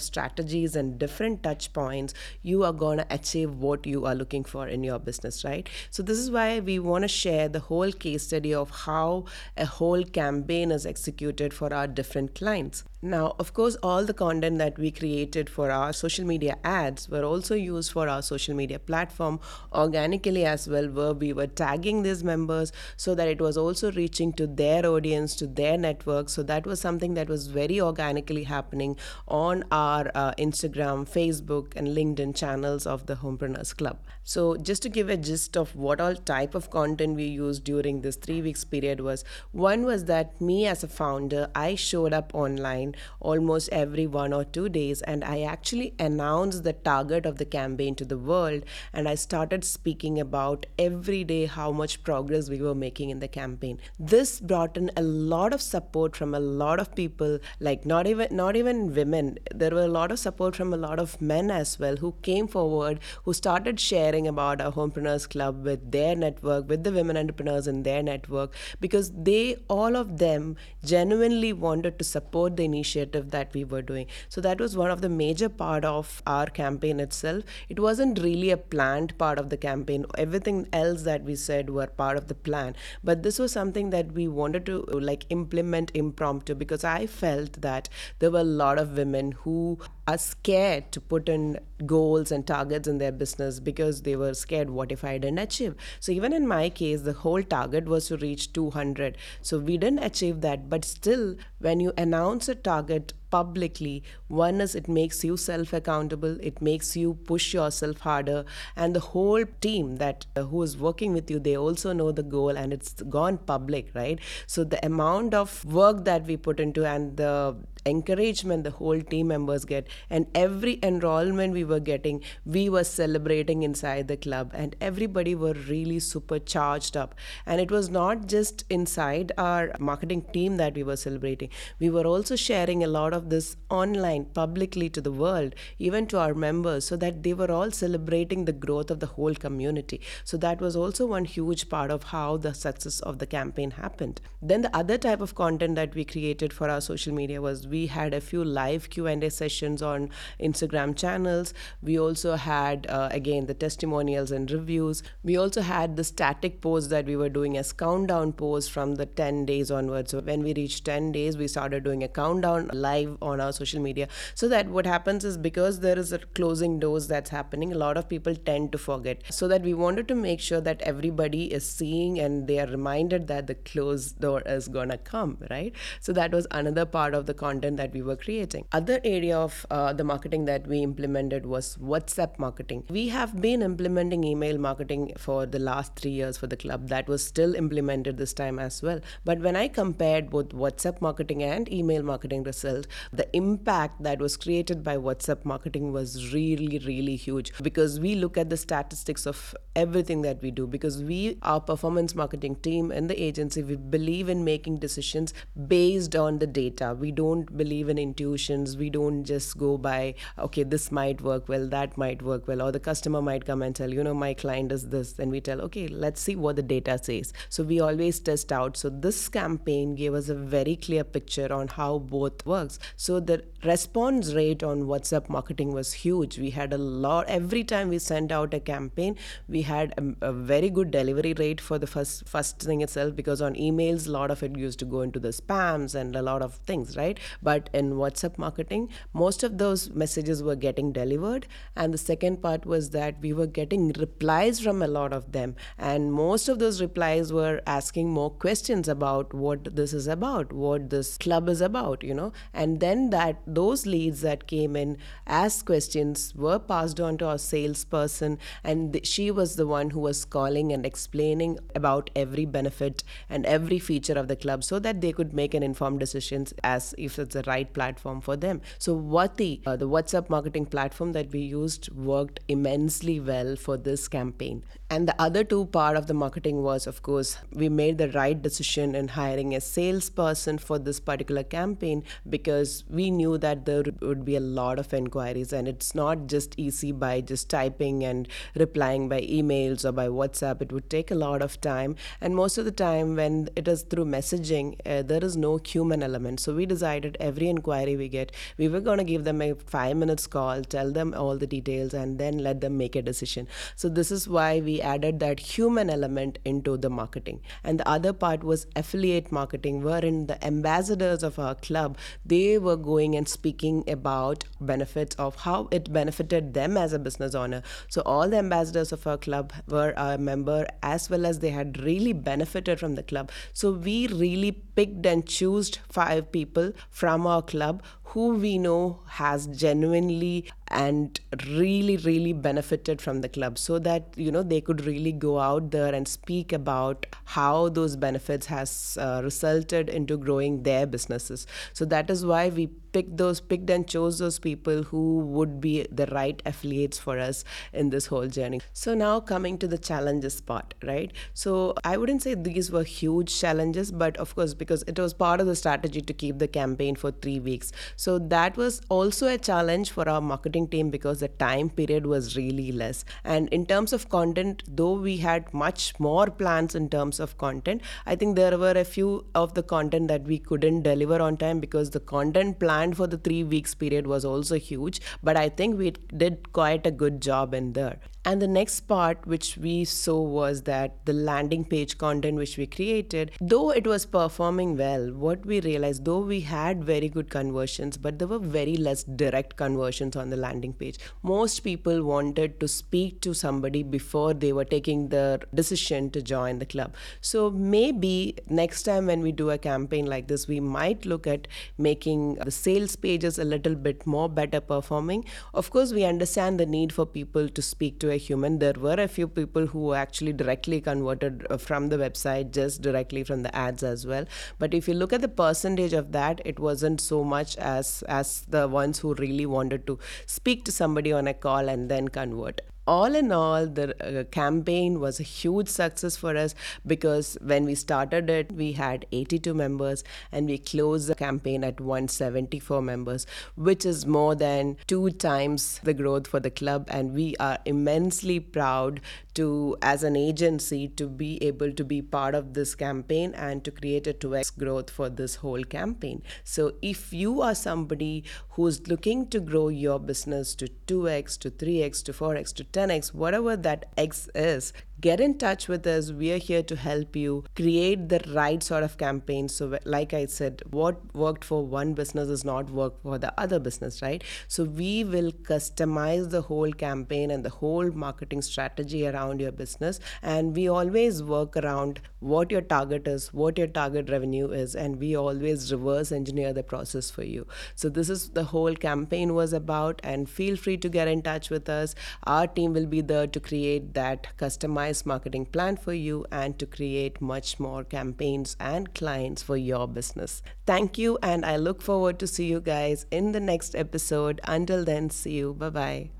strategies 0.00 0.74
and 0.76 0.98
different 0.98 1.42
touch 1.42 1.72
points, 1.72 2.14
you 2.42 2.64
are 2.64 2.72
going 2.72 2.98
to 2.98 3.06
achieve 3.10 3.54
what 3.54 3.86
you 3.86 4.06
are 4.06 4.14
looking 4.14 4.44
for 4.44 4.66
in 4.68 4.82
your 4.82 4.98
business, 4.98 5.44
right? 5.44 5.68
So, 5.90 6.02
this 6.02 6.18
is 6.18 6.30
why 6.30 6.60
we 6.60 6.78
want 6.78 7.02
to 7.02 7.08
share 7.08 7.48
the 7.48 7.60
whole 7.60 7.92
case 7.92 8.24
study 8.24 8.54
of 8.54 8.70
how 8.70 9.26
a 9.56 9.66
whole 9.66 10.04
campaign 10.04 10.70
is 10.70 10.86
executed 10.86 11.52
for 11.52 11.72
our 11.72 11.86
different 11.86 12.34
clients. 12.34 12.84
Now, 13.02 13.36
of 13.38 13.52
course, 13.52 13.76
all 13.82 14.06
the 14.06 14.14
content 14.14 14.56
that 14.56 14.78
we 14.78 14.90
created 14.90 15.50
for 15.50 15.70
our 15.70 15.92
social 15.92 16.24
media 16.24 16.56
ads 16.64 17.10
were 17.10 17.24
also 17.24 17.54
used 17.54 17.92
for 17.92 18.08
our 18.08 18.22
social 18.22 18.54
media 18.54 18.78
platform 18.78 19.38
organically 19.70 20.46
as 20.46 20.66
well, 20.66 20.88
where 20.88 21.12
we 21.12 21.34
were 21.34 21.46
tagging 21.46 22.02
these 22.02 22.24
members 22.24 22.72
so 22.96 23.14
that 23.14 23.28
it 23.28 23.38
was 23.38 23.58
also 23.58 23.92
reaching 23.92 24.32
to 24.32 24.46
their 24.46 24.86
audience, 24.86 25.36
to 25.36 25.46
their 25.46 25.76
network. 25.76 26.30
So 26.30 26.42
that 26.44 26.66
was 26.66 26.80
something 26.80 27.12
that 27.14 27.28
was 27.28 27.48
very 27.48 27.80
organically 27.82 28.44
happening 28.44 28.96
on 29.28 29.64
our 29.70 30.10
uh, 30.14 30.32
Instagram, 30.38 31.06
Facebook, 31.06 31.76
and 31.76 31.88
LinkedIn 31.88 32.34
channels 32.34 32.86
of 32.86 33.04
the 33.04 33.16
Homepreneurs 33.16 33.76
Club. 33.76 33.98
So, 34.24 34.56
just 34.56 34.82
to 34.82 34.88
give 34.88 35.08
a 35.08 35.16
gist 35.16 35.56
of 35.56 35.76
what 35.76 36.00
all 36.00 36.16
type 36.16 36.54
of 36.54 36.70
content 36.70 37.14
we 37.14 37.26
used 37.26 37.62
during 37.62 38.00
this 38.00 38.16
three 38.16 38.42
weeks 38.42 38.64
period 38.64 39.00
was 39.00 39.24
one 39.52 39.84
was 39.84 40.06
that 40.06 40.40
me 40.40 40.66
as 40.66 40.82
a 40.82 40.88
founder, 40.88 41.48
I 41.54 41.76
showed 41.76 42.12
up 42.12 42.34
online 42.34 42.85
almost 43.20 43.68
every 43.70 44.06
one 44.06 44.32
or 44.32 44.44
two 44.44 44.68
days 44.68 45.02
and 45.02 45.24
I 45.24 45.42
actually 45.42 45.94
announced 45.98 46.62
the 46.64 46.72
target 46.72 47.26
of 47.26 47.38
the 47.38 47.44
campaign 47.44 47.94
to 47.96 48.04
the 48.04 48.18
world 48.18 48.64
and 48.92 49.08
I 49.08 49.14
started 49.14 49.64
speaking 49.64 50.20
about 50.20 50.66
every 50.78 51.24
day 51.24 51.46
how 51.46 51.72
much 51.72 52.02
progress 52.04 52.48
we 52.50 52.60
were 52.60 52.74
making 52.74 53.10
in 53.10 53.20
the 53.20 53.28
campaign. 53.28 53.80
This 53.98 54.40
brought 54.40 54.76
in 54.76 54.90
a 54.96 55.02
lot 55.02 55.52
of 55.52 55.62
support 55.62 56.16
from 56.16 56.34
a 56.34 56.40
lot 56.40 56.80
of 56.80 56.94
people, 56.94 57.38
like 57.60 57.86
not 57.86 58.06
even 58.06 58.34
not 58.36 58.56
even 58.56 58.94
women. 58.94 59.38
There 59.54 59.70
were 59.70 59.84
a 59.84 59.94
lot 59.96 60.12
of 60.12 60.18
support 60.18 60.56
from 60.56 60.72
a 60.72 60.76
lot 60.76 60.98
of 60.98 61.20
men 61.20 61.50
as 61.50 61.78
well 61.78 61.96
who 61.96 62.14
came 62.22 62.48
forward, 62.48 63.00
who 63.24 63.32
started 63.32 63.80
sharing 63.80 64.26
about 64.26 64.60
our 64.60 64.72
Homepreneurs 64.72 65.28
Club 65.28 65.64
with 65.64 65.90
their 65.90 66.14
network, 66.14 66.68
with 66.68 66.84
the 66.84 66.92
women 66.92 67.16
entrepreneurs 67.16 67.66
in 67.66 67.82
their 67.82 68.02
network, 68.02 68.54
because 68.80 69.12
they 69.30 69.56
all 69.68 69.96
of 69.96 70.18
them 70.18 70.56
genuinely 70.84 71.52
wanted 71.52 71.98
to 71.98 72.04
support 72.04 72.56
the 72.56 72.68
initiative 72.76 73.30
that 73.30 73.54
we 73.54 73.64
were 73.64 73.82
doing. 73.82 74.06
So 74.28 74.40
that 74.40 74.60
was 74.60 74.76
one 74.76 74.90
of 74.90 75.00
the 75.00 75.08
major 75.08 75.48
part 75.48 75.84
of 75.84 76.22
our 76.26 76.46
campaign 76.46 77.00
itself. 77.00 77.44
It 77.68 77.80
wasn't 77.80 78.22
really 78.22 78.50
a 78.50 78.56
planned 78.56 79.16
part 79.18 79.38
of 79.38 79.50
the 79.50 79.56
campaign. 79.56 80.06
Everything 80.16 80.68
else 80.72 81.02
that 81.02 81.24
we 81.24 81.36
said 81.36 81.70
were 81.70 81.86
part 81.86 82.16
of 82.16 82.28
the 82.28 82.34
plan. 82.34 82.74
But 83.02 83.22
this 83.22 83.38
was 83.38 83.52
something 83.52 83.90
that 83.90 84.12
we 84.12 84.28
wanted 84.28 84.66
to 84.66 84.82
like 85.10 85.26
implement 85.30 85.90
impromptu 85.94 86.54
because 86.54 86.84
I 86.84 87.06
felt 87.06 87.60
that 87.62 87.88
there 88.18 88.30
were 88.30 88.40
a 88.40 88.54
lot 88.64 88.78
of 88.78 88.96
women 88.96 89.32
who 89.32 89.78
are 90.06 90.18
scared 90.18 90.92
to 90.92 91.00
put 91.00 91.28
in 91.28 91.58
goals 91.84 92.32
and 92.32 92.46
targets 92.46 92.88
in 92.88 92.98
their 92.98 93.12
business 93.12 93.60
because 93.60 94.02
they 94.02 94.16
were 94.16 94.34
scared 94.34 94.70
what 94.70 94.92
if 94.92 95.04
I 95.04 95.18
didn't 95.18 95.38
achieve. 95.38 95.74
So 96.00 96.12
even 96.12 96.32
in 96.32 96.46
my 96.46 96.70
case, 96.70 97.02
the 97.02 97.12
whole 97.12 97.42
target 97.42 97.86
was 97.86 98.08
to 98.08 98.16
reach 98.16 98.52
200. 98.52 99.18
So 99.42 99.58
we 99.58 99.76
didn't 99.76 100.04
achieve 100.04 100.40
that, 100.40 100.70
but 100.70 100.84
still 100.84 101.36
when 101.58 101.80
you 101.80 101.92
announce 101.98 102.48
a 102.48 102.54
target 102.54 103.12
publicly. 103.30 104.02
One 104.28 104.60
is 104.60 104.74
it 104.74 104.88
makes 104.88 105.24
you 105.24 105.36
self 105.36 105.72
accountable 105.72 106.38
it 106.40 106.60
makes 106.60 106.96
you 106.96 107.14
push 107.14 107.52
yourself 107.54 108.00
harder 108.00 108.44
and 108.76 108.94
the 108.94 109.00
whole 109.00 109.44
team 109.60 109.96
that 109.96 110.26
uh, 110.36 110.42
who 110.42 110.62
is 110.62 110.76
working 110.76 111.12
with 111.12 111.30
you 111.30 111.38
they 111.38 111.56
also 111.56 111.92
know 111.92 112.12
the 112.12 112.22
goal 112.22 112.56
and 112.56 112.72
it's 112.72 112.92
gone 113.02 113.38
public 113.38 113.90
right? 113.94 114.18
So 114.46 114.64
the 114.64 114.84
amount 114.84 115.34
of 115.34 115.64
work 115.64 116.04
that 116.04 116.24
we 116.26 116.36
put 116.36 116.60
into 116.60 116.84
and 116.84 117.16
the 117.16 117.56
encouragement 117.84 118.64
the 118.64 118.70
whole 118.70 119.00
team 119.00 119.28
members 119.28 119.64
get 119.64 119.86
and 120.10 120.26
every 120.34 120.78
enrollment 120.82 121.52
we 121.52 121.62
were 121.62 121.78
getting 121.78 122.20
we 122.44 122.68
were 122.68 122.82
celebrating 122.84 123.62
inside 123.62 124.08
the 124.08 124.16
club 124.16 124.50
and 124.54 124.74
everybody 124.80 125.34
were 125.34 125.52
really 125.68 125.98
super 125.98 126.38
charged 126.38 126.96
up. 126.96 127.14
And 127.44 127.60
it 127.60 127.70
was 127.70 127.88
not 127.88 128.26
just 128.26 128.64
inside 128.70 129.32
our 129.38 129.72
marketing 129.78 130.22
team 130.32 130.56
that 130.56 130.74
we 130.74 130.82
were 130.82 130.96
celebrating. 130.96 131.50
We 131.78 131.90
were 131.90 132.06
also 132.06 132.36
sharing 132.36 132.82
a 132.82 132.86
lot 132.86 133.12
of 133.12 133.15
this 133.20 133.56
online 133.70 134.26
publicly 134.26 134.88
to 134.90 135.00
the 135.00 135.12
world, 135.12 135.54
even 135.78 136.06
to 136.06 136.18
our 136.18 136.34
members, 136.34 136.84
so 136.84 136.96
that 136.96 137.22
they 137.22 137.34
were 137.34 137.50
all 137.50 137.70
celebrating 137.70 138.44
the 138.44 138.52
growth 138.52 138.90
of 138.90 139.00
the 139.00 139.06
whole 139.06 139.34
community. 139.34 140.00
So 140.24 140.36
that 140.38 140.60
was 140.60 140.76
also 140.76 141.06
one 141.06 141.24
huge 141.24 141.68
part 141.68 141.90
of 141.90 142.04
how 142.04 142.36
the 142.36 142.54
success 142.54 143.00
of 143.00 143.18
the 143.18 143.26
campaign 143.26 143.72
happened. 143.72 144.20
Then 144.42 144.62
the 144.62 144.76
other 144.76 144.98
type 144.98 145.20
of 145.20 145.34
content 145.34 145.74
that 145.76 145.94
we 145.94 146.04
created 146.04 146.52
for 146.52 146.68
our 146.68 146.80
social 146.80 147.14
media 147.14 147.40
was 147.40 147.66
we 147.66 147.86
had 147.86 148.14
a 148.14 148.20
few 148.20 148.44
live 148.44 148.90
Q&A 148.90 149.30
sessions 149.30 149.82
on 149.82 150.10
Instagram 150.40 150.96
channels. 150.96 151.52
We 151.82 151.98
also 151.98 152.36
had 152.36 152.86
uh, 152.88 153.08
again 153.10 153.46
the 153.46 153.54
testimonials 153.54 154.30
and 154.30 154.50
reviews. 154.50 155.02
We 155.22 155.36
also 155.36 155.62
had 155.62 155.96
the 155.96 156.04
static 156.04 156.60
posts 156.60 156.90
that 156.90 157.06
we 157.06 157.16
were 157.16 157.28
doing 157.28 157.56
as 157.56 157.72
countdown 157.72 158.32
posts 158.32 158.70
from 158.70 158.96
the 158.96 159.06
10 159.06 159.46
days 159.46 159.70
onwards. 159.70 160.10
So 160.10 160.20
when 160.20 160.42
we 160.42 160.54
reached 160.54 160.84
10 160.84 161.12
days, 161.12 161.36
we 161.36 161.48
started 161.48 161.84
doing 161.84 162.02
a 162.02 162.08
countdown 162.08 162.70
live 162.72 163.05
on 163.22 163.40
our 163.40 163.52
social 163.52 163.80
media. 163.80 164.08
So 164.34 164.48
that 164.48 164.68
what 164.68 164.86
happens 164.86 165.24
is 165.24 165.36
because 165.36 165.80
there 165.80 165.98
is 165.98 166.12
a 166.12 166.18
closing 166.18 166.78
doors 166.78 167.08
that's 167.08 167.30
happening 167.30 167.72
a 167.72 167.78
lot 167.78 167.96
of 167.96 168.08
people 168.08 168.34
tend 168.34 168.72
to 168.72 168.78
forget. 168.78 169.22
So 169.30 169.48
that 169.48 169.62
we 169.62 169.74
wanted 169.74 170.08
to 170.08 170.14
make 170.14 170.40
sure 170.40 170.60
that 170.60 170.82
everybody 170.82 171.52
is 171.52 171.68
seeing 171.68 172.18
and 172.18 172.46
they 172.46 172.58
are 172.58 172.66
reminded 172.66 173.26
that 173.28 173.46
the 173.46 173.54
closed 173.54 174.20
door 174.20 174.42
is 174.46 174.68
gonna 174.68 174.98
come 174.98 175.38
right? 175.50 175.72
So 176.00 176.12
that 176.12 176.32
was 176.32 176.46
another 176.50 176.84
part 176.84 177.14
of 177.14 177.26
the 177.26 177.34
content 177.34 177.76
that 177.76 177.92
we 177.92 178.02
were 178.02 178.16
creating. 178.16 178.66
Other 178.72 179.00
area 179.04 179.38
of 179.38 179.66
uh, 179.70 179.92
the 179.92 180.04
marketing 180.04 180.44
that 180.46 180.66
we 180.66 180.82
implemented 180.82 181.46
was 181.46 181.76
whatsapp 181.76 182.38
marketing. 182.38 182.84
We 182.88 183.08
have 183.08 183.40
been 183.40 183.62
implementing 183.62 184.24
email 184.24 184.58
marketing 184.58 185.12
for 185.16 185.46
the 185.46 185.58
last 185.58 185.96
three 185.96 186.10
years 186.10 186.36
for 186.36 186.46
the 186.46 186.56
club. 186.56 186.88
That 186.88 187.08
was 187.08 187.24
still 187.24 187.54
implemented 187.54 188.16
this 188.16 188.32
time 188.32 188.58
as 188.58 188.82
well. 188.82 189.00
But 189.24 189.40
when 189.40 189.56
i 189.56 189.68
compared 189.68 190.30
both 190.30 190.50
whatsapp 190.50 191.00
marketing 191.00 191.42
and 191.42 191.70
email 191.72 192.02
marketing 192.02 192.42
results 192.44 192.88
the 193.12 193.28
impact 193.36 194.02
that 194.02 194.20
was 194.20 194.36
created 194.36 194.82
by 194.82 194.96
WhatsApp 194.96 195.44
marketing 195.44 195.92
was 195.92 196.32
really, 196.32 196.78
really 196.80 197.16
huge. 197.16 197.52
Because 197.62 198.00
we 198.00 198.14
look 198.14 198.36
at 198.36 198.50
the 198.50 198.56
statistics 198.56 199.26
of 199.26 199.54
everything 199.76 200.22
that 200.22 200.42
we 200.42 200.50
do 200.50 200.66
because 200.66 201.02
we, 201.02 201.38
our 201.42 201.60
performance 201.60 202.14
marketing 202.14 202.56
team 202.56 202.90
and 202.90 203.10
the 203.10 203.22
agency, 203.22 203.62
we 203.62 203.76
believe 203.76 204.28
in 204.28 204.42
making 204.42 204.78
decisions 204.78 205.34
based 205.68 206.16
on 206.16 206.38
the 206.38 206.46
data. 206.46 206.96
We 206.98 207.12
don't 207.12 207.56
believe 207.56 207.90
in 207.90 207.98
intuitions. 207.98 208.76
We 208.76 208.88
don't 208.88 209.22
just 209.24 209.58
go 209.58 209.76
by, 209.76 210.14
okay, 210.38 210.62
this 210.62 210.90
might 210.90 211.20
work 211.20 211.48
well, 211.48 211.68
that 211.68 211.96
might 211.98 212.22
work 212.22 212.48
well, 212.48 212.62
or 212.62 212.72
the 212.72 212.80
customer 212.80 213.20
might 213.20 213.44
come 213.44 213.62
and 213.62 213.76
tell, 213.76 213.92
you 213.92 214.02
know, 214.02 214.14
my 214.14 214.32
client 214.32 214.70
does 214.70 214.88
this. 214.88 215.18
And 215.18 215.30
we 215.30 215.40
tell, 215.42 215.60
okay, 215.60 215.88
let's 215.88 216.22
see 216.22 216.36
what 216.36 216.56
the 216.56 216.62
data 216.62 216.98
says. 217.00 217.34
So 217.50 217.62
we 217.62 217.78
always 217.80 218.18
test 218.18 218.50
out. 218.52 218.76
So 218.78 218.88
this 218.88 219.28
campaign 219.28 219.94
gave 219.94 220.14
us 220.14 220.30
a 220.30 220.34
very 220.34 220.76
clear 220.76 221.04
picture 221.04 221.52
on 221.52 221.68
how 221.68 221.98
both 221.98 222.46
works. 222.46 222.78
So 222.96 223.20
the 223.20 223.44
response 223.62 224.32
rate 224.32 224.62
on 224.62 224.84
WhatsApp 224.84 225.28
marketing 225.28 225.74
was 225.74 225.92
huge. 225.92 226.38
We 226.38 226.50
had 226.50 226.72
a 226.72 226.78
lot, 226.78 227.28
every 227.28 227.62
time 227.62 227.90
we 227.90 227.98
sent 227.98 228.32
out 228.32 228.54
a 228.54 228.60
campaign, 228.60 229.16
we 229.48 229.62
had 229.66 229.92
a, 229.98 230.28
a, 230.28 230.32
very 230.32 230.70
good 230.70 230.90
delivery 230.90 231.34
rate 231.38 231.60
for 231.60 231.78
the 231.78 231.86
first, 231.86 232.28
first 232.28 232.60
thing 232.60 232.80
itself 232.80 233.14
because 233.14 233.42
on 233.42 233.54
emails, 233.54 234.06
a 234.06 234.10
lot 234.10 234.30
of 234.30 234.42
it 234.42 234.56
used 234.56 234.78
to 234.78 234.84
go 234.84 235.02
into 235.02 235.20
the 235.20 235.28
spams 235.28 235.94
and 235.94 236.16
a 236.16 236.22
lot 236.22 236.42
of 236.42 236.54
things, 236.70 236.96
right? 236.96 237.18
But 237.42 237.68
in 237.72 237.92
WhatsApp 237.94 238.38
marketing, 238.38 238.88
most 239.12 239.42
of 239.42 239.58
those 239.58 239.90
messages 239.90 240.42
were 240.42 240.56
getting 240.56 240.92
delivered. 240.92 241.46
And 241.76 241.92
the 241.92 241.98
second 241.98 242.42
part 242.42 242.64
was 242.64 242.90
that 242.90 243.20
we 243.20 243.32
were 243.32 243.46
getting 243.46 243.92
replies 243.92 244.60
from 244.60 244.82
a 244.82 244.86
lot 244.86 245.12
of 245.12 245.32
them. 245.32 245.56
And 245.78 246.12
most 246.12 246.48
of 246.48 246.58
those 246.58 246.80
replies 246.80 247.32
were 247.32 247.60
asking 247.66 248.10
more 248.10 248.30
questions 248.30 248.88
about 248.88 249.34
what 249.34 249.76
this 249.76 249.92
is 249.92 250.06
about, 250.06 250.52
what 250.52 250.90
this 250.90 251.18
club 251.18 251.48
is 251.48 251.60
about, 251.60 252.02
you 252.02 252.14
know, 252.14 252.32
and 252.54 252.80
then 252.80 253.10
that 253.10 253.42
those 253.46 253.86
leads 253.86 254.20
that 254.22 254.46
came 254.46 254.76
in 254.76 254.96
as 255.26 255.62
questions 255.62 256.34
were 256.34 256.58
passed 256.58 257.00
on 257.00 257.18
to 257.18 257.26
our 257.26 257.38
salesperson 257.38 258.38
and 258.64 259.00
she 259.04 259.30
was 259.30 259.55
the 259.56 259.66
one 259.66 259.90
who 259.90 260.00
was 260.00 260.24
calling 260.24 260.72
and 260.72 260.86
explaining 260.86 261.58
about 261.74 262.10
every 262.14 262.44
benefit 262.44 263.02
and 263.28 263.44
every 263.46 263.78
feature 263.78 264.14
of 264.14 264.28
the 264.28 264.36
club 264.36 264.64
so 264.64 264.78
that 264.78 265.00
they 265.00 265.12
could 265.12 265.32
make 265.32 265.54
an 265.54 265.62
informed 265.62 266.00
decisions 266.00 266.54
as 266.62 266.94
if 266.98 267.18
it's 267.18 267.34
the 267.34 267.42
right 267.46 267.72
platform 267.72 268.20
for 268.20 268.36
them. 268.36 268.60
So 268.78 268.96
Wati, 268.96 269.60
uh, 269.66 269.76
the 269.76 269.88
WhatsApp 269.88 270.30
marketing 270.30 270.66
platform 270.66 271.12
that 271.12 271.32
we 271.32 271.40
used 271.40 271.90
worked 271.92 272.40
immensely 272.48 273.20
well 273.20 273.56
for 273.56 273.76
this 273.76 274.08
campaign. 274.08 274.64
And 274.88 275.08
the 275.08 275.20
other 275.20 275.42
two 275.42 275.66
part 275.66 275.96
of 275.96 276.06
the 276.06 276.14
marketing 276.14 276.62
was, 276.62 276.86
of 276.86 277.02
course, 277.02 277.38
we 277.52 277.68
made 277.68 277.98
the 277.98 278.10
right 278.10 278.40
decision 278.40 278.94
in 278.94 279.08
hiring 279.08 279.52
a 279.54 279.60
salesperson 279.60 280.58
for 280.58 280.78
this 280.78 281.00
particular 281.00 281.42
campaign 281.42 282.04
because 282.30 282.84
we 282.88 283.10
knew 283.10 283.36
that 283.38 283.64
there 283.66 283.82
would 284.00 284.24
be 284.24 284.36
a 284.36 284.40
lot 284.40 284.78
of 284.78 284.94
inquiries 284.94 285.52
and 285.52 285.66
it's 285.66 285.94
not 285.94 286.28
just 286.28 286.54
easy 286.56 286.92
by 286.92 287.20
just 287.20 287.48
typing 287.48 288.04
and 288.04 288.28
replying 288.54 289.08
by 289.08 289.18
emails 289.46 289.84
or 289.84 289.92
by 289.92 290.08
WhatsApp. 290.08 290.62
It 290.62 290.72
would 290.72 290.90
take 290.90 291.10
a 291.10 291.14
lot 291.14 291.42
of 291.42 291.60
time. 291.60 291.96
And 292.20 292.34
most 292.34 292.58
of 292.58 292.64
the 292.64 292.72
time, 292.72 293.16
when 293.16 293.48
it 293.56 293.68
is 293.68 293.82
through 293.82 294.06
messaging, 294.06 294.78
uh, 294.86 295.02
there 295.02 295.24
is 295.24 295.36
no 295.36 295.58
human 295.58 296.02
element. 296.02 296.40
So 296.40 296.54
we 296.54 296.66
decided 296.66 297.16
every 297.20 297.48
inquiry 297.48 297.96
we 297.96 298.08
get, 298.08 298.32
we 298.58 298.68
were 298.68 298.80
going 298.80 298.98
to 298.98 299.04
give 299.04 299.24
them 299.24 299.42
a 299.42 299.54
five 299.54 299.96
minutes 299.96 300.26
call, 300.26 300.62
tell 300.62 300.92
them 300.92 301.14
all 301.14 301.36
the 301.36 301.46
details, 301.46 301.94
and 301.94 302.18
then 302.18 302.38
let 302.38 302.60
them 302.60 302.76
make 302.76 302.96
a 302.96 303.02
decision. 303.02 303.48
So 303.74 303.88
this 303.88 304.10
is 304.10 304.28
why 304.28 304.60
we 304.60 304.80
added 304.80 305.20
that 305.20 305.40
human 305.40 305.90
element 305.90 306.38
into 306.44 306.76
the 306.76 306.90
marketing. 306.90 307.40
And 307.64 307.80
the 307.80 307.88
other 307.88 308.12
part 308.12 308.44
was 308.44 308.66
affiliate 308.74 309.30
marketing, 309.30 309.82
wherein 309.82 310.26
the 310.26 310.44
ambassadors 310.44 311.22
of 311.22 311.38
our 311.38 311.54
club 311.54 311.98
they 312.24 312.58
were 312.58 312.76
going 312.76 313.14
and 313.16 313.28
speaking 313.28 313.84
about 313.88 314.44
benefits 314.60 315.14
of 315.16 315.36
how 315.36 315.68
it 315.70 315.92
benefited 315.92 316.54
them 316.54 316.76
as 316.76 316.92
a 316.92 316.98
business 316.98 317.34
owner. 317.34 317.62
So 317.88 318.02
all 318.02 318.28
the 318.28 318.38
ambassadors 318.38 318.92
of 318.92 319.06
our 319.06 319.16
club 319.16 319.35
were 319.68 319.92
a 319.96 320.18
member 320.18 320.66
as 320.82 321.10
well 321.10 321.26
as 321.26 321.40
they 321.40 321.50
had 321.50 321.80
really 321.82 322.12
benefited 322.12 322.78
from 322.80 322.94
the 322.94 323.02
club. 323.02 323.30
So 323.52 323.72
we 323.72 324.06
really 324.08 324.52
picked 324.52 325.06
and 325.06 325.26
chose 325.26 325.70
five 325.90 326.30
people 326.32 326.72
from 326.90 327.26
our 327.26 327.42
club 327.42 327.82
who 328.16 328.34
we 328.34 328.56
know 328.56 329.00
has 329.06 329.46
genuinely 329.48 330.50
and 330.68 331.20
really 331.48 331.96
really 331.98 332.32
benefited 332.32 333.00
from 333.00 333.20
the 333.20 333.28
club 333.28 333.58
so 333.58 333.78
that 333.78 334.14
you 334.16 334.30
know 334.30 334.42
they 334.42 334.60
could 334.60 334.84
really 334.86 335.12
go 335.12 335.38
out 335.38 335.70
there 335.70 335.94
and 335.94 336.08
speak 336.08 336.52
about 336.52 337.04
how 337.24 337.68
those 337.68 337.94
benefits 337.96 338.46
has 338.46 338.96
uh, 339.00 339.20
resulted 339.22 339.88
into 339.88 340.16
growing 340.16 340.62
their 340.62 340.86
businesses 340.86 341.46
so 341.72 341.84
that 341.84 342.08
is 342.08 342.24
why 342.24 342.48
we 342.48 342.68
picked 342.96 343.16
those 343.22 343.40
picked 343.52 343.70
and 343.76 343.88
chose 343.94 344.18
those 344.24 344.38
people 344.48 344.82
who 344.90 345.04
would 345.38 345.60
be 345.66 345.74
the 346.02 346.06
right 346.18 346.42
affiliates 346.52 346.98
for 347.06 347.18
us 347.28 347.44
in 347.72 347.90
this 347.90 348.06
whole 348.06 348.28
journey. 348.38 348.60
So 348.72 348.94
now 348.94 349.14
coming 349.20 349.58
to 349.58 349.68
the 349.76 349.78
challenges 349.90 350.40
part 350.40 350.74
right? 350.82 351.12
So 351.34 351.74
i 351.84 351.96
wouldn't 351.96 352.22
say 352.22 352.34
these 352.34 352.70
were 352.76 352.84
huge 352.92 353.32
challenges 353.40 353.90
but 354.02 354.16
of 354.24 354.34
course 354.36 354.54
because 354.62 354.84
it 354.92 354.98
was 354.98 355.14
part 355.22 355.40
of 355.40 355.46
the 355.46 355.56
strategy 355.62 356.02
to 356.10 356.12
keep 356.22 356.38
the 356.38 356.48
campaign 356.48 356.96
for 356.96 357.10
3 357.10 357.40
weeks. 357.40 357.72
So 357.96 358.18
that 358.36 358.56
was 358.56 358.80
also 358.88 359.28
a 359.28 359.38
challenge 359.38 359.90
for 359.90 360.08
our 360.08 360.20
marketing 360.20 360.68
team 360.68 360.90
because 360.90 361.20
the 361.20 361.28
time 361.28 361.70
period 361.70 362.06
was 362.06 362.36
really 362.36 362.70
less. 362.72 363.04
And 363.24 363.48
in 363.50 363.66
terms 363.66 363.92
of 363.92 364.08
content, 364.08 364.62
though 364.68 364.94
we 364.94 365.16
had 365.18 365.52
much 365.52 365.88
more 365.98 366.26
plans 366.26 366.74
in 366.74 366.88
terms 366.88 367.20
of 367.20 367.36
content, 367.38 367.82
I 368.06 368.16
think 368.16 368.36
there 368.36 368.58
were 368.58 368.72
a 368.72 368.84
few 368.84 369.26
of 369.34 369.54
the 369.54 369.62
content 369.62 370.08
that 370.08 370.24
we 370.24 370.38
couldn't 370.38 370.82
deliver 370.82 371.20
on 371.20 371.36
time 371.36 371.60
because 371.60 371.90
the 371.90 372.00
content 372.00 372.58
planned 372.86 372.96
for 372.96 373.06
the 373.06 373.18
three 373.18 373.42
weeks 373.42 373.74
period 373.74 374.06
was 374.06 374.24
also 374.24 374.56
huge. 374.56 375.00
But 375.22 375.36
I 375.36 375.48
think 375.48 375.78
we 375.78 375.92
did 376.16 376.52
quite 376.52 376.86
a 376.86 376.90
good 376.90 377.20
job 377.20 377.54
in 377.54 377.72
there. 377.72 377.98
And 378.26 378.42
the 378.42 378.48
next 378.48 378.80
part 378.88 379.24
which 379.24 379.56
we 379.56 379.84
saw 379.84 380.20
was 380.20 380.62
that 380.62 380.96
the 381.06 381.12
landing 381.12 381.64
page 381.64 381.96
content 381.96 382.36
which 382.36 382.56
we 382.58 382.66
created, 382.66 383.30
though 383.40 383.70
it 383.70 383.86
was 383.86 384.04
performing 384.04 384.76
well, 384.76 385.12
what 385.12 385.46
we 385.46 385.60
realized, 385.60 386.04
though 386.04 386.18
we 386.18 386.40
had 386.40 386.82
very 386.82 387.08
good 387.08 387.30
conversions, 387.30 387.96
but 387.96 388.18
there 388.18 388.26
were 388.26 388.40
very 388.40 388.76
less 388.76 389.04
direct 389.04 389.56
conversions 389.56 390.16
on 390.16 390.30
the 390.30 390.36
landing 390.36 390.72
page. 390.72 390.98
Most 391.22 391.60
people 391.60 392.02
wanted 392.02 392.58
to 392.58 392.66
speak 392.66 393.20
to 393.20 393.32
somebody 393.32 393.84
before 393.84 394.34
they 394.34 394.52
were 394.52 394.64
taking 394.64 395.08
the 395.10 395.40
decision 395.54 396.10
to 396.10 396.20
join 396.20 396.58
the 396.58 396.66
club. 396.66 396.96
So 397.20 397.48
maybe 397.52 398.34
next 398.48 398.82
time 398.82 399.06
when 399.06 399.20
we 399.20 399.30
do 399.30 399.50
a 399.50 399.58
campaign 399.58 400.06
like 400.06 400.26
this, 400.26 400.48
we 400.48 400.58
might 400.58 401.06
look 401.06 401.28
at 401.28 401.46
making 401.78 402.34
the 402.34 402.50
sales 402.50 402.96
pages 402.96 403.38
a 403.38 403.44
little 403.44 403.76
bit 403.76 404.04
more 404.04 404.28
better 404.28 404.60
performing. 404.60 405.24
Of 405.54 405.70
course, 405.70 405.92
we 405.92 406.04
understand 406.04 406.58
the 406.58 406.66
need 406.66 406.92
for 406.92 407.06
people 407.06 407.48
to 407.48 407.62
speak 407.62 408.00
to 408.00 408.15
a 408.16 408.18
human. 408.26 408.58
There 408.58 408.80
were 408.86 408.98
a 409.04 409.08
few 409.08 409.28
people 409.28 409.66
who 409.66 409.94
actually 409.94 410.32
directly 410.32 410.80
converted 410.80 411.46
uh, 411.48 411.56
from 411.56 411.88
the 411.88 411.98
website, 412.04 412.52
just 412.52 412.82
directly 412.82 413.24
from 413.24 413.42
the 413.42 413.54
ads 413.54 413.82
as 413.82 414.06
well. 414.06 414.24
But 414.58 414.74
if 414.74 414.88
you 414.88 414.94
look 414.94 415.12
at 415.12 415.26
the 415.26 415.34
percentage 415.42 415.92
of 415.92 416.12
that, 416.12 416.40
it 416.44 416.58
wasn't 416.58 417.00
so 417.00 417.24
much 417.24 417.56
as 417.56 418.02
as 418.20 418.32
the 418.56 418.68
ones 418.68 418.98
who 419.00 419.14
really 419.26 419.46
wanted 419.46 419.86
to 419.92 419.98
speak 420.38 420.64
to 420.64 420.72
somebody 420.72 421.12
on 421.12 421.34
a 421.34 421.34
call 421.34 421.68
and 421.76 421.90
then 421.96 422.08
convert 422.08 422.60
all 422.86 423.14
in 423.14 423.32
all, 423.32 423.66
the 423.66 424.20
uh, 424.20 424.24
campaign 424.24 425.00
was 425.00 425.18
a 425.18 425.24
huge 425.24 425.68
success 425.68 426.16
for 426.16 426.36
us 426.36 426.54
because 426.86 427.36
when 427.42 427.64
we 427.64 427.74
started 427.74 428.30
it, 428.30 428.52
we 428.52 428.72
had 428.72 429.06
82 429.12 429.54
members 429.54 430.04
and 430.30 430.46
we 430.46 430.58
closed 430.58 431.08
the 431.08 431.14
campaign 431.14 431.64
at 431.64 431.80
174 431.80 432.82
members, 432.82 433.26
which 433.56 433.84
is 433.84 434.06
more 434.06 434.34
than 434.34 434.76
two 434.86 435.10
times 435.10 435.80
the 435.82 435.94
growth 435.94 436.26
for 436.26 436.40
the 436.40 436.50
club. 436.50 436.86
And 436.90 437.12
we 437.12 437.34
are 437.40 437.58
immensely 437.64 438.40
proud 438.40 439.00
to, 439.34 439.76
as 439.82 440.02
an 440.02 440.16
agency, 440.16 440.88
to 440.88 441.08
be 441.08 441.42
able 441.42 441.72
to 441.72 441.84
be 441.84 442.00
part 442.02 442.34
of 442.34 442.54
this 442.54 442.74
campaign 442.74 443.34
and 443.34 443.64
to 443.64 443.70
create 443.70 444.06
a 444.06 444.14
2x 444.14 444.56
growth 444.58 444.90
for 444.90 445.08
this 445.08 445.36
whole 445.36 445.64
campaign. 445.64 446.22
So 446.44 446.72
if 446.80 447.12
you 447.12 447.42
are 447.42 447.54
somebody 447.54 448.24
who's 448.50 448.86
looking 448.88 449.26
to 449.28 449.40
grow 449.40 449.68
your 449.68 449.98
business 449.98 450.54
to 450.54 450.68
2x, 450.86 451.38
to 451.40 451.50
3x, 451.50 452.02
to 452.04 452.12
4x, 452.12 452.54
to 452.54 452.64
10x, 452.76 453.14
whatever 453.14 453.56
that 453.56 453.86
X 453.96 454.28
is, 454.34 454.72
get 455.00 455.20
in 455.20 455.36
touch 455.36 455.68
with 455.68 455.86
us. 455.86 456.10
We 456.10 456.32
are 456.32 456.38
here 456.38 456.62
to 456.62 456.76
help 456.76 457.16
you 457.16 457.44
create 457.54 458.08
the 458.08 458.20
right 458.34 458.62
sort 458.62 458.82
of 458.82 458.96
campaign. 458.96 459.48
So, 459.48 459.78
like 459.84 460.14
I 460.14 460.26
said, 460.26 460.62
what 460.70 461.14
worked 461.14 461.44
for 461.44 461.64
one 461.64 461.92
business 461.92 462.28
does 462.28 462.44
not 462.44 462.70
work 462.70 463.02
for 463.02 463.18
the 463.18 463.32
other 463.38 463.58
business, 463.58 464.00
right? 464.00 464.24
So, 464.48 464.64
we 464.64 465.04
will 465.04 465.32
customize 465.32 466.30
the 466.30 466.42
whole 466.42 466.72
campaign 466.72 467.30
and 467.30 467.44
the 467.44 467.50
whole 467.50 467.90
marketing 467.90 468.42
strategy 468.42 469.06
around 469.06 469.40
your 469.40 469.52
business. 469.52 470.00
And 470.22 470.56
we 470.56 470.68
always 470.68 471.22
work 471.22 471.56
around 471.56 472.00
what 472.20 472.50
your 472.50 472.62
target 472.62 473.06
is, 473.06 473.32
what 473.34 473.58
your 473.58 473.66
target 473.66 474.08
revenue 474.10 474.50
is, 474.50 474.74
and 474.74 474.98
we 474.98 475.14
always 475.14 475.72
reverse 475.72 476.10
engineer 476.10 476.52
the 476.52 476.62
process 476.62 477.10
for 477.10 477.22
you. 477.24 477.46
So, 477.74 477.88
this 477.88 478.08
is 478.08 478.30
the 478.30 478.44
whole 478.44 478.74
campaign 478.74 479.34
was 479.34 479.52
about. 479.52 480.00
And 480.02 480.28
feel 480.28 480.56
free 480.56 480.78
to 480.78 480.88
get 480.88 481.06
in 481.06 481.22
touch 481.22 481.50
with 481.50 481.68
us. 481.68 481.94
Our 482.24 482.46
team 482.46 482.72
will 482.72 482.86
be 482.86 483.00
there 483.02 483.26
to 483.26 483.40
create 483.40 483.94
that 483.94 484.28
customized 484.38 484.85
marketing 485.04 485.46
plan 485.46 485.76
for 485.76 485.92
you 485.92 486.24
and 486.30 486.58
to 486.58 486.66
create 486.66 487.20
much 487.20 487.58
more 487.58 487.82
campaigns 487.82 488.56
and 488.60 488.94
clients 488.94 489.42
for 489.42 489.56
your 489.56 489.88
business. 489.88 490.42
Thank 490.66 490.98
you, 490.98 491.18
and 491.22 491.44
I 491.44 491.56
look 491.56 491.82
forward 491.82 492.18
to 492.20 492.26
see 492.26 492.46
you 492.46 492.60
guys 492.60 493.06
in 493.10 493.32
the 493.32 493.40
next 493.40 493.74
episode. 493.74 494.40
Until 494.44 494.84
then, 494.84 495.10
see 495.10 495.32
you. 495.32 495.54
Bye 495.54 495.70
bye. 495.70 496.10